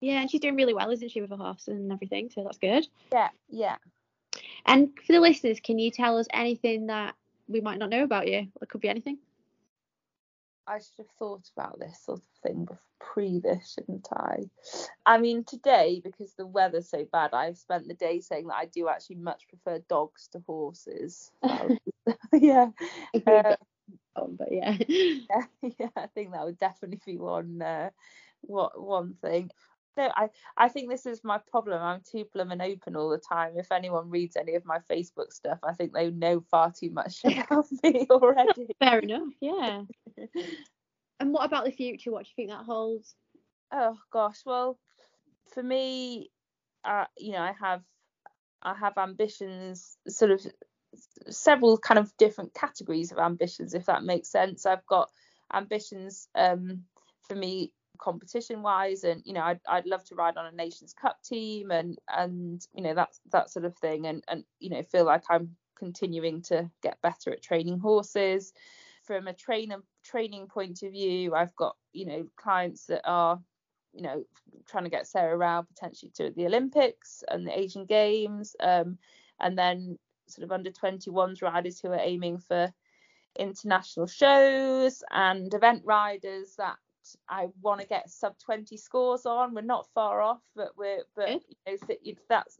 Yeah, 0.01 0.21
and 0.21 0.31
she's 0.31 0.41
doing 0.41 0.55
really 0.55 0.73
well, 0.73 0.91
isn't 0.91 1.11
she, 1.11 1.21
with 1.21 1.29
her 1.29 1.35
horse 1.35 1.67
and 1.67 1.91
everything? 1.91 2.29
So 2.33 2.43
that's 2.43 2.57
good. 2.57 2.87
Yeah, 3.11 3.29
yeah. 3.49 3.77
And 4.65 4.89
for 5.05 5.13
the 5.13 5.19
listeners, 5.19 5.59
can 5.59 5.79
you 5.79 5.91
tell 5.91 6.17
us 6.17 6.27
anything 6.31 6.87
that 6.87 7.15
we 7.47 7.61
might 7.61 7.79
not 7.79 7.89
know 7.89 8.03
about 8.03 8.27
you? 8.27 8.47
It 8.61 8.69
could 8.69 8.81
be 8.81 8.89
anything. 8.89 9.17
I 10.69 10.77
should 10.77 10.99
have 10.99 11.09
thought 11.17 11.49
about 11.57 11.79
this 11.79 11.99
sort 12.05 12.19
of 12.19 12.41
thing 12.43 12.67
pre 12.99 13.39
this, 13.39 13.73
shouldn't 13.73 14.07
I? 14.13 14.43
I 15.05 15.17
mean, 15.17 15.43
today, 15.43 15.99
because 16.03 16.33
the 16.33 16.45
weather's 16.45 16.89
so 16.89 17.05
bad, 17.11 17.33
I've 17.33 17.57
spent 17.57 17.87
the 17.87 17.95
day 17.95 18.19
saying 18.19 18.47
that 18.47 18.55
I 18.55 18.65
do 18.65 18.87
actually 18.87 19.15
much 19.15 19.47
prefer 19.47 19.79
dogs 19.89 20.27
to 20.33 20.43
horses. 20.45 21.31
yeah. 22.33 22.69
Um, 23.25 23.55
on, 24.15 24.35
but 24.35 24.51
yeah. 24.51 24.77
yeah, 24.87 25.71
yeah, 25.79 25.89
I 25.95 26.07
think 26.07 26.33
that 26.33 26.45
would 26.45 26.59
definitely 26.59 27.01
be 27.05 27.17
one 27.17 27.61
uh, 27.61 27.89
what 28.41 28.79
one 28.79 29.15
thing. 29.21 29.49
No, 29.99 30.09
I, 30.15 30.29
I 30.55 30.69
think 30.69 30.89
this 30.89 31.05
is 31.05 31.25
my 31.25 31.39
problem. 31.51 31.81
I'm 31.81 31.99
too 32.09 32.23
plum 32.23 32.51
and 32.51 32.61
open 32.61 32.95
all 32.95 33.09
the 33.09 33.17
time. 33.17 33.57
If 33.57 33.69
anyone 33.69 34.09
reads 34.09 34.37
any 34.37 34.55
of 34.55 34.65
my 34.65 34.79
Facebook 34.89 35.33
stuff, 35.33 35.59
I 35.61 35.73
think 35.73 35.91
they 35.91 36.09
know 36.09 36.39
far 36.49 36.71
too 36.71 36.89
much 36.89 37.19
about 37.25 37.65
me 37.83 38.07
already. 38.09 38.67
Fair 38.79 38.99
enough, 38.99 39.33
yeah. 39.41 39.81
and 41.19 41.33
what 41.33 41.45
about 41.45 41.65
the 41.65 41.71
future? 41.71 42.11
What 42.11 42.23
do 42.23 42.29
you 42.29 42.33
think 42.37 42.49
that 42.49 42.63
holds? 42.63 43.13
Oh 43.73 43.97
gosh, 44.09 44.37
well, 44.45 44.79
for 45.53 45.61
me, 45.61 46.31
uh, 46.85 47.05
you 47.17 47.33
know, 47.33 47.41
I 47.41 47.53
have 47.59 47.81
I 48.63 48.75
have 48.75 48.97
ambitions 48.97 49.97
sort 50.07 50.31
of 50.31 50.47
several 51.29 51.77
kind 51.77 51.99
of 51.99 52.15
different 52.15 52.53
categories 52.53 53.11
of 53.11 53.17
ambitions, 53.17 53.73
if 53.73 53.87
that 53.87 54.03
makes 54.03 54.29
sense. 54.29 54.65
I've 54.65 54.85
got 54.85 55.09
ambitions 55.53 56.29
um, 56.35 56.85
for 57.27 57.35
me 57.35 57.73
competition 57.99 58.61
wise 58.61 59.03
and 59.03 59.21
you 59.25 59.33
know 59.33 59.41
I'd, 59.41 59.59
I'd 59.67 59.85
love 59.85 60.03
to 60.05 60.15
ride 60.15 60.37
on 60.37 60.45
a 60.45 60.51
nations 60.51 60.93
cup 60.99 61.21
team 61.23 61.71
and 61.71 61.97
and 62.07 62.65
you 62.73 62.81
know 62.81 62.95
that's 62.95 63.19
that 63.31 63.49
sort 63.49 63.65
of 63.65 63.75
thing 63.77 64.07
and 64.07 64.23
and 64.27 64.43
you 64.59 64.69
know 64.69 64.83
feel 64.83 65.05
like 65.05 65.23
i'm 65.29 65.55
continuing 65.77 66.41
to 66.43 66.69
get 66.83 67.01
better 67.01 67.31
at 67.31 67.41
training 67.41 67.79
horses. 67.79 68.51
From 69.03 69.27
a 69.27 69.33
trainer 69.33 69.77
training 70.03 70.47
point 70.47 70.83
of 70.83 70.91
view 70.91 71.33
i've 71.33 71.55
got 71.55 71.75
you 71.93 72.05
know 72.05 72.27
clients 72.35 72.85
that 72.87 73.01
are 73.05 73.39
you 73.93 74.03
know 74.03 74.23
trying 74.67 74.83
to 74.83 74.89
get 74.89 75.07
sarah 75.07 75.35
rao 75.35 75.63
potentially 75.63 76.11
to 76.15 76.31
the 76.35 76.45
olympics 76.45 77.23
and 77.27 77.47
the 77.47 77.57
asian 77.57 77.85
games 77.85 78.55
um, 78.59 78.99
and 79.39 79.57
then 79.57 79.97
sort 80.27 80.45
of 80.45 80.51
under 80.51 80.69
21s 80.69 81.41
riders 81.41 81.79
who 81.79 81.89
are 81.89 81.99
aiming 81.99 82.37
for 82.37 82.71
international 83.37 84.05
shows 84.05 85.03
and 85.11 85.53
event 85.53 85.81
riders 85.85 86.55
that 86.57 86.77
I 87.27 87.47
want 87.61 87.81
to 87.81 87.87
get 87.87 88.09
sub 88.09 88.37
20 88.39 88.77
scores 88.77 89.25
on. 89.25 89.53
We're 89.53 89.61
not 89.61 89.87
far 89.93 90.21
off, 90.21 90.41
but 90.55 90.77
we're 90.77 91.03
but 91.15 91.29
you 91.29 92.13
know 92.13 92.13
that's 92.29 92.59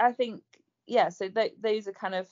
I 0.00 0.12
think 0.12 0.42
yeah. 0.86 1.08
So 1.08 1.28
th- 1.28 1.54
those 1.60 1.88
are 1.88 1.92
kind 1.92 2.14
of 2.14 2.28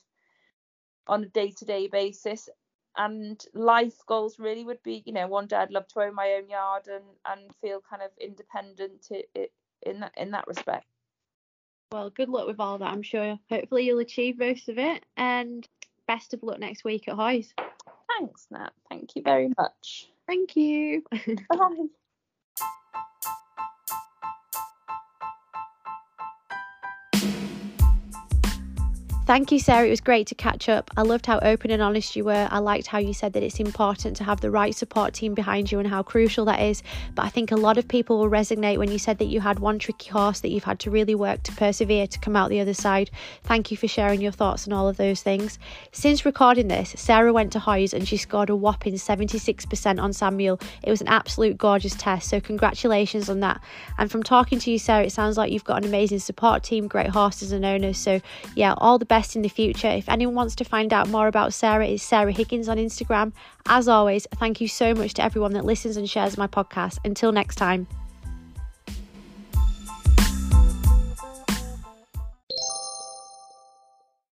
on 1.07 1.25
a 1.25 1.29
day 1.29 1.53
to 1.59 1.65
day 1.65 1.89
basis. 1.89 2.49
And 2.97 3.43
life 3.55 3.99
goals 4.07 4.39
really 4.39 4.65
would 4.65 4.83
be, 4.83 5.03
you 5.07 5.13
know, 5.13 5.29
one 5.29 5.47
day 5.47 5.57
I'd 5.57 5.71
love 5.71 5.87
to 5.89 6.01
own 6.01 6.15
my 6.15 6.33
own 6.33 6.49
yard 6.49 6.89
and 6.89 7.05
and 7.25 7.55
feel 7.61 7.81
kind 7.89 8.03
of 8.03 8.11
independent 8.21 9.03
to, 9.05 9.23
it, 9.35 9.53
in 9.83 10.01
that 10.01 10.13
in 10.17 10.33
that 10.33 10.47
respect. 10.47 10.87
Well, 11.93 12.11
good 12.11 12.29
luck 12.29 12.47
with 12.47 12.61
all 12.61 12.79
that, 12.79 12.93
I'm 12.93 13.03
sure. 13.03 13.39
Hopefully, 13.49 13.87
you'll 13.87 13.99
achieve 13.99 14.39
most 14.39 14.69
of 14.69 14.79
it. 14.79 15.05
And 15.17 15.69
best 16.07 16.35
of 16.35 16.43
luck 16.43 16.59
next 16.59 16.85
week 16.85 17.09
at 17.09 17.15
Hoys. 17.15 17.53
Thanks, 18.19 18.47
Nat. 18.51 18.73
Thank 18.89 19.17
you 19.17 19.23
very 19.23 19.51
much. 19.57 20.10
Thank 20.31 20.57
you. 20.57 21.05
Bye. 21.51 21.59
Thank 29.31 29.53
you, 29.53 29.61
Sarah. 29.61 29.87
It 29.87 29.91
was 29.91 30.01
great 30.01 30.27
to 30.27 30.35
catch 30.35 30.69
up. 30.69 30.91
I 30.97 31.03
loved 31.03 31.25
how 31.25 31.39
open 31.39 31.71
and 31.71 31.81
honest 31.81 32.17
you 32.17 32.25
were. 32.25 32.49
I 32.51 32.59
liked 32.59 32.89
how 32.89 32.99
you 32.99 33.15
said 33.15 33.33
that 33.35 33.45
it's 33.45 33.61
important 33.61 34.17
to 34.17 34.25
have 34.25 34.41
the 34.41 34.51
right 34.51 34.75
support 34.75 35.15
team 35.15 35.35
behind 35.35 35.71
you 35.71 35.79
and 35.79 35.87
how 35.87 36.03
crucial 36.03 36.45
that 36.47 36.61
is. 36.61 36.83
But 37.15 37.27
I 37.27 37.29
think 37.29 37.53
a 37.53 37.57
lot 37.57 37.79
of 37.79 37.87
people 37.87 38.19
will 38.19 38.29
resonate 38.29 38.79
when 38.79 38.91
you 38.91 38.99
said 38.99 39.19
that 39.19 39.27
you 39.27 39.41
had 39.41 39.61
one 39.61 39.79
tricky 39.79 40.11
horse 40.11 40.41
that 40.41 40.49
you've 40.49 40.65
had 40.65 40.81
to 40.81 40.91
really 40.91 41.15
work 41.15 41.45
to 41.45 41.53
persevere 41.53 42.09
to 42.09 42.19
come 42.19 42.35
out 42.35 42.51
the 42.51 42.59
other 42.59 42.75
side. 42.75 43.13
Thank 43.45 43.71
you 43.71 43.77
for 43.77 43.87
sharing 43.87 44.21
your 44.21 44.33
thoughts 44.33 44.67
on 44.67 44.73
all 44.73 44.89
of 44.89 44.97
those 44.97 45.23
things. 45.23 45.61
Since 45.93 46.25
recording 46.25 46.67
this, 46.67 46.93
Sarah 46.97 47.33
went 47.33 47.53
to 47.53 47.61
Hoys 47.61 47.95
and 47.95 48.09
she 48.09 48.17
scored 48.17 48.51
a 48.51 48.57
whopping 48.57 48.95
76% 48.95 50.03
on 50.03 50.13
Samuel. 50.13 50.59
It 50.83 50.91
was 50.91 51.03
an 51.03 51.07
absolute 51.07 51.57
gorgeous 51.57 51.95
test, 51.95 52.29
so 52.29 52.41
congratulations 52.41 53.29
on 53.31 53.39
that. 53.39 53.61
And 53.97 54.11
from 54.11 54.25
talking 54.25 54.59
to 54.59 54.73
you, 54.73 54.81
Sarah, 54.81 55.05
it 55.05 55.13
sounds 55.13 55.37
like 55.37 55.53
you've 55.53 55.63
got 55.63 55.85
an 55.85 55.89
amazing 55.89 56.19
support 56.19 56.65
team, 56.65 56.89
great 56.89 57.11
horses 57.11 57.53
and 57.53 57.65
owners. 57.65 57.97
So, 57.97 58.21
yeah, 58.57 58.75
all 58.77 58.99
the 58.99 59.07
best 59.07 59.20
best 59.21 59.37
in 59.37 59.43
the 59.43 59.51
future. 59.51 59.89
If 59.89 60.09
anyone 60.09 60.35
wants 60.35 60.55
to 60.57 60.65
find 60.65 60.95
out 60.95 61.11
more 61.11 61.29
about 61.29 61.53
Sarah, 61.53 61.87
it's 61.87 62.03
Sarah 62.03 62.33
Higgins 62.33 62.71
on 62.71 62.79
Instagram. 62.79 63.35
As 63.67 63.87
always, 63.87 64.27
thank 64.37 64.63
you 64.63 64.69
so 64.69 64.95
much 64.95 65.13
to 65.15 65.23
everyone 65.23 65.53
that 65.53 65.67
listens 65.67 65.99
and 65.99 66.09
shares 66.09 66.39
my 66.39 66.47
podcast. 66.47 66.97
Until 67.05 67.31
next 67.31 67.57
time. 67.57 67.87